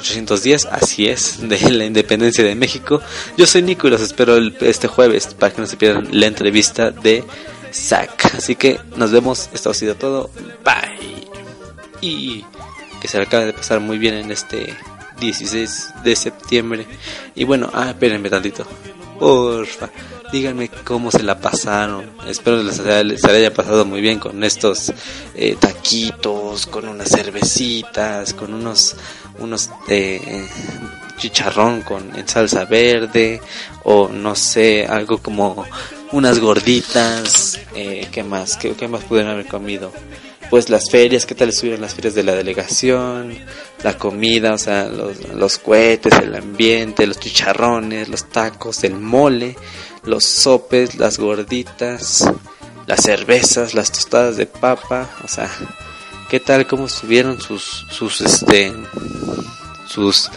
1810, 0.00 0.66
así 0.66 1.08
es, 1.08 1.48
de 1.48 1.58
la 1.70 1.84
independencia 1.84 2.44
de 2.44 2.54
México. 2.54 3.00
Yo 3.36 3.46
soy 3.46 3.62
Nico 3.62 3.86
y 3.88 3.90
los 3.90 4.00
espero 4.00 4.36
el- 4.36 4.56
este 4.60 4.88
jueves 4.88 5.34
para 5.38 5.52
que 5.54 5.60
no 5.60 5.66
se 5.66 5.76
pierdan 5.76 6.08
la 6.12 6.26
entrevista 6.26 6.90
de 6.90 7.24
Zack. 7.72 8.34
Así 8.36 8.54
que 8.56 8.78
nos 8.96 9.10
vemos, 9.10 9.48
esto 9.52 9.70
ha 9.70 9.74
sido 9.74 9.94
todo. 9.96 10.30
Bye. 10.64 11.26
Y 12.00 12.44
que 13.00 13.08
se 13.08 13.18
le 13.18 13.24
acabe 13.24 13.46
de 13.46 13.52
pasar 13.52 13.80
muy 13.80 13.98
bien 13.98 14.14
en 14.14 14.30
este 14.30 14.74
16 15.20 15.88
de 16.04 16.16
septiembre. 16.16 16.86
Y 17.34 17.44
bueno, 17.44 17.70
ah, 17.74 17.90
espérenme 17.90 18.30
tantito. 18.30 18.66
Porfa, 19.18 19.88
díganme 20.30 20.68
cómo 20.84 21.10
se 21.10 21.22
la 21.22 21.38
pasaron. 21.40 22.10
Espero 22.28 22.62
les 22.62 22.78
haya, 22.80 23.02
les 23.02 23.24
haya 23.24 23.52
pasado 23.52 23.86
muy 23.86 24.02
bien 24.02 24.18
con 24.18 24.44
estos 24.44 24.92
eh, 25.34 25.56
taquitos, 25.58 26.66
con 26.66 26.86
unas 26.86 27.08
cervecitas, 27.08 28.34
con 28.34 28.52
unos, 28.52 28.94
unos 29.38 29.70
eh, 29.88 30.46
chicharrón 31.18 31.82
con 31.82 32.16
en 32.16 32.28
salsa 32.28 32.64
verde 32.64 33.40
o 33.84 34.08
no 34.08 34.34
sé, 34.34 34.86
algo 34.86 35.18
como 35.18 35.64
unas 36.12 36.38
gorditas. 36.38 37.60
Eh, 37.74 38.08
¿Qué 38.10 38.22
más? 38.22 38.56
¿Qué, 38.56 38.72
qué 38.72 38.88
más 38.88 39.04
pudieron 39.04 39.32
haber 39.32 39.46
comido? 39.46 39.92
pues 40.50 40.68
las 40.68 40.90
ferias, 40.90 41.26
qué 41.26 41.34
tal 41.34 41.48
estuvieron 41.48 41.80
las 41.80 41.94
ferias 41.94 42.14
de 42.14 42.22
la 42.22 42.34
delegación, 42.34 43.36
la 43.82 43.98
comida, 43.98 44.54
o 44.54 44.58
sea, 44.58 44.86
los, 44.86 45.28
los 45.34 45.58
cohetes, 45.58 46.14
el 46.14 46.34
ambiente, 46.34 47.06
los 47.06 47.18
chicharrones, 47.18 48.08
los 48.08 48.28
tacos, 48.28 48.84
el 48.84 48.94
mole, 48.94 49.56
los 50.04 50.24
sopes, 50.24 50.96
las 50.96 51.18
gorditas, 51.18 52.30
las 52.86 53.02
cervezas, 53.02 53.74
las 53.74 53.90
tostadas 53.90 54.36
de 54.36 54.46
papa, 54.46 55.10
o 55.24 55.28
sea, 55.28 55.50
qué 56.28 56.40
tal, 56.40 56.66
cómo 56.66 56.86
estuvieron 56.86 57.40
sus, 57.40 57.86
sus, 57.90 58.20
este, 58.20 58.72
sus, 59.86 60.30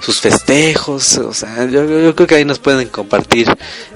sus 0.00 0.20
festejos, 0.20 1.18
o 1.18 1.32
sea, 1.32 1.66
yo, 1.66 1.84
yo- 1.84 2.14
creo 2.14 2.26
que 2.26 2.34
ahí 2.36 2.44
nos 2.44 2.58
pueden 2.58 2.88
compartir. 2.88 3.48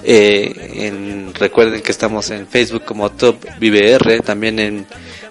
eh, 0.04 0.70
en, 0.86 1.32
recuerden 1.34 1.82
que 1.82 1.92
estamos 1.92 2.30
en 2.30 2.46
Facebook 2.46 2.84
como 2.84 3.10
Top 3.10 3.36
Vive 3.58 3.92
R, 3.92 4.20
también 4.20 4.58
en 4.58 4.86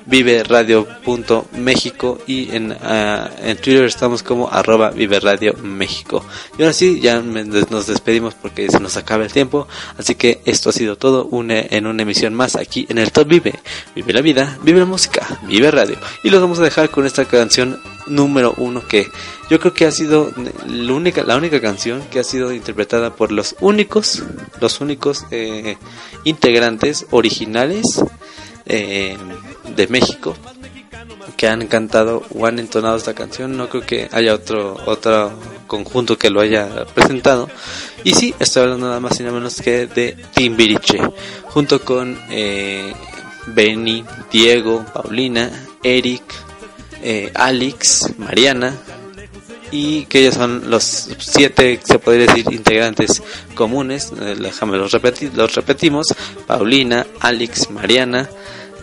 Vive 0.08 0.42
Radio.méxico 0.44 2.20
y 2.26 2.56
en, 2.56 2.72
ah, 2.82 3.30
en 3.42 3.58
Twitter 3.58 3.84
estamos 3.84 4.24
como 4.24 4.50
arroba 4.50 4.90
Vive 4.92 5.20
Radio 5.20 5.54
México. 5.62 6.26
Y 6.58 6.62
ahora 6.62 6.72
sí, 6.72 7.02
ya 7.02 7.22
nos 7.22 7.88
despedimos 7.88 8.34
porque 8.34 8.70
se 8.70 8.80
nos 8.80 8.96
acaba 8.96 9.26
el 9.26 9.34
tiempo, 9.34 9.68
así 9.98 10.16
que 10.16 10.40
esto 10.46 10.70
ha 10.70 10.74
sido 10.74 10.96
todo 10.96 11.26
una, 11.26 11.60
en 11.60 11.88
una 11.88 12.04
emisión 12.04 12.34
más 12.34 12.56
aquí 12.56 12.86
en 12.90 13.00
el 13.00 13.12
Top 13.12 13.28
Vive. 13.28 13.60
Vive 13.96 14.14
la 14.14 14.22
vida, 14.22 14.58
vive 14.64 14.80
la 14.80 14.86
música, 14.86 15.28
vive 15.44 15.70
radio. 15.72 15.98
Y 16.24 16.30
los 16.30 16.40
vamos 16.40 16.60
a 16.60 16.64
dejar 16.64 16.90
con 16.90 17.06
esta 17.06 17.26
canción 17.26 17.78
número 18.08 18.54
uno 18.58 18.88
que 18.88 19.08
yo 19.50 19.60
creo 19.60 19.74
que 19.74 19.86
ha 19.86 19.92
sido 19.92 20.32
la 20.68 20.94
única, 20.94 21.24
la 21.24 21.36
única 21.36 21.60
canción 21.60 22.02
que 22.10 22.20
ha 22.20 22.24
sido 22.24 22.54
interpretada 22.54 23.14
por 23.14 23.34
los 23.34 23.58
únicos, 23.60 24.24
los 24.62 24.80
únicos 24.80 25.26
eh, 25.32 25.78
integrantes 26.24 27.08
originales 27.12 28.02
eh, 28.70 29.18
de 29.78 29.88
México 29.88 30.36
que 31.38 31.48
han 31.48 31.68
cantado 31.68 32.24
o 32.36 32.46
han 32.46 32.60
entonado 32.60 32.98
esta 32.98 33.14
canción. 33.14 33.56
No 33.56 33.70
creo 33.70 33.86
que 33.86 34.10
haya 34.12 34.34
otro 34.34 34.76
otro 34.86 35.32
conjunto 35.68 36.18
que 36.18 36.30
lo 36.30 36.42
haya 36.42 36.86
presentado. 36.94 37.50
Y 38.04 38.14
sí, 38.16 38.34
estoy 38.40 38.64
hablando 38.64 38.88
nada 38.88 39.00
más 39.00 39.20
y 39.20 39.24
nada 39.24 39.36
menos 39.36 39.62
que 39.62 39.88
de 39.88 40.18
Timbiriche, 40.34 41.00
junto 41.46 41.82
con 41.84 42.20
eh, 42.30 42.94
Benny, 43.48 44.04
Diego, 44.32 44.86
Paulina, 44.94 45.52
Eric, 45.84 46.24
eh, 47.04 47.32
Alex, 47.34 48.14
Mariana, 48.18 48.76
y 49.72 50.06
que 50.06 50.20
ellos 50.20 50.36
son 50.36 50.70
los 50.70 51.10
siete, 51.20 51.80
se 51.84 52.00
podría 52.00 52.28
decir, 52.28 52.46
integrantes 52.52 53.22
comunes, 53.54 54.12
eh, 54.20 54.36
déjame 54.40 54.78
los 54.78 54.92
repetir, 54.92 55.34
los 55.36 55.54
repetimos, 55.56 56.16
Paulina, 56.46 57.06
Alex, 57.20 57.70
Mariana, 57.70 58.30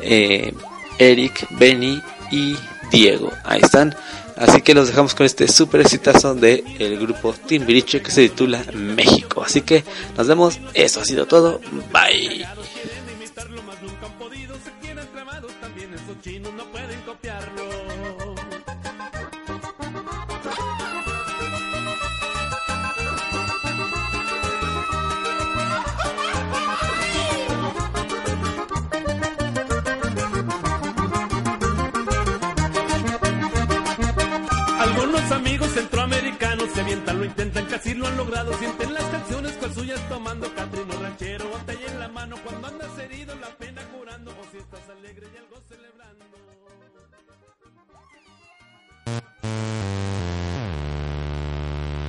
eh, 0.03 0.53
Eric, 0.99 1.47
Benny 1.51 2.03
y 2.31 2.57
Diego, 2.91 3.33
ahí 3.45 3.61
están, 3.63 3.95
así 4.37 4.63
que 4.63 4.75
los 4.75 4.89
dejamos 4.89 5.15
con 5.15 5.27
este 5.27 5.49
super 5.49 5.81
exitazo 5.81 6.35
de 6.35 6.65
el 6.79 6.99
grupo 6.99 7.33
Timbiriche 7.33 8.03
que 8.03 8.11
se 8.11 8.29
titula 8.29 8.65
México, 8.73 9.43
así 9.45 9.63
que 9.63 9.85
nos 10.17 10.27
vemos, 10.27 10.59
eso 10.75 11.01
ha 11.01 11.05
sido 11.05 11.27
todo, 11.27 11.61
bye. 11.93 12.47
Amigos 35.31 35.71
centroamericanos 35.71 36.71
se 36.73 36.81
avientan, 36.81 37.19
lo 37.19 37.25
intentan, 37.25 37.65
casi 37.67 37.95
lo 37.95 38.07
han 38.07 38.17
logrado. 38.17 38.53
Sienten 38.59 38.93
las 38.93 39.05
canciones 39.05 39.53
cual 39.53 39.75
suyas 39.75 40.09
tomando 40.09 40.55
catrino 40.55 40.74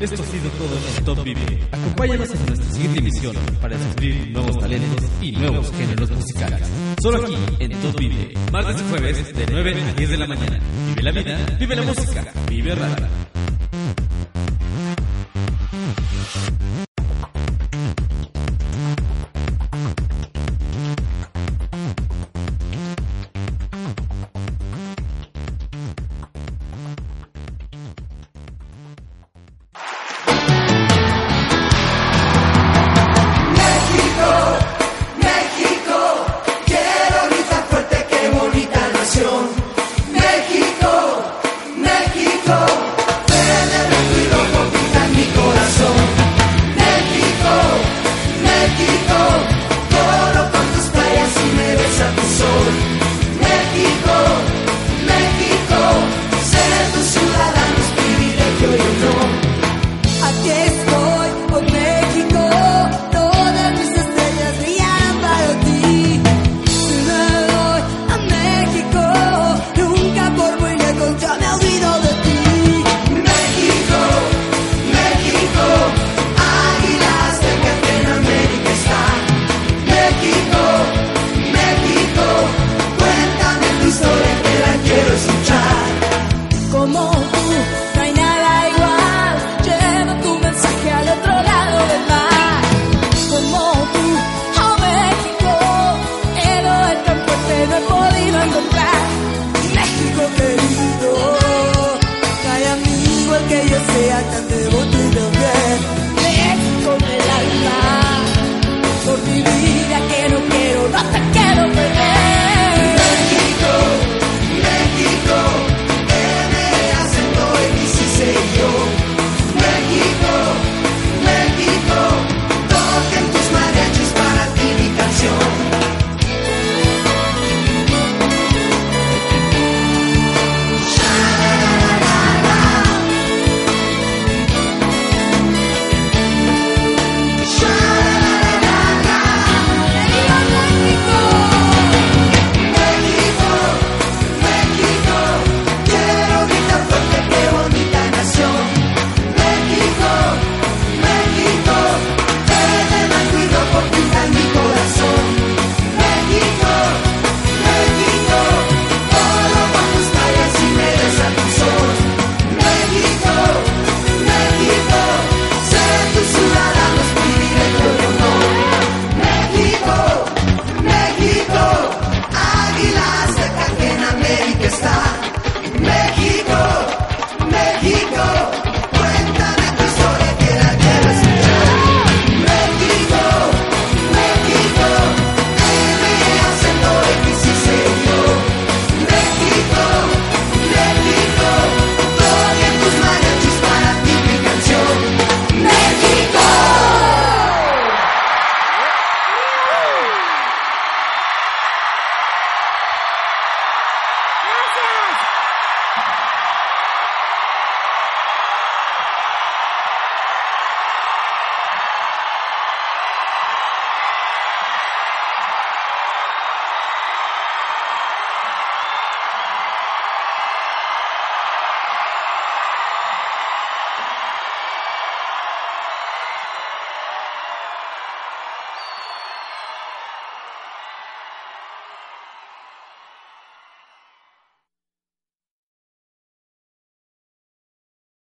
Esto 0.02 0.22
ha 0.22 0.26
sido 0.26 0.50
todo 0.52 0.78
en 0.98 1.06
Top 1.06 1.24
Vive. 1.24 1.60
Acompáñanos 1.72 2.30
en 2.30 2.46
nuestra 2.46 2.72
siguiente 2.74 3.00
emisión 3.00 3.36
para 3.62 3.78
descubrir 3.78 4.32
nuevos 4.32 4.60
talentos 4.60 5.06
y 5.22 5.32
nuevos 5.32 5.72
géneros 5.72 6.12
musicales. 6.12 6.68
Solo 7.02 7.24
aquí 7.24 7.36
en 7.60 7.72
Top 7.82 7.98
Vive, 7.98 8.34
martes 8.52 8.82
y 8.82 8.90
jueves 8.90 9.34
de 9.34 9.46
9 9.50 9.82
a 9.82 9.94
10 9.94 10.10
de 10.10 10.18
la 10.18 10.28
mañana. 10.28 10.60
Vive 10.90 11.02
la 11.02 11.12
vida, 11.12 11.58
vive 11.58 11.76
la 11.78 11.82
música, 11.84 12.26
vive 12.50 12.76
rara. 12.76 13.10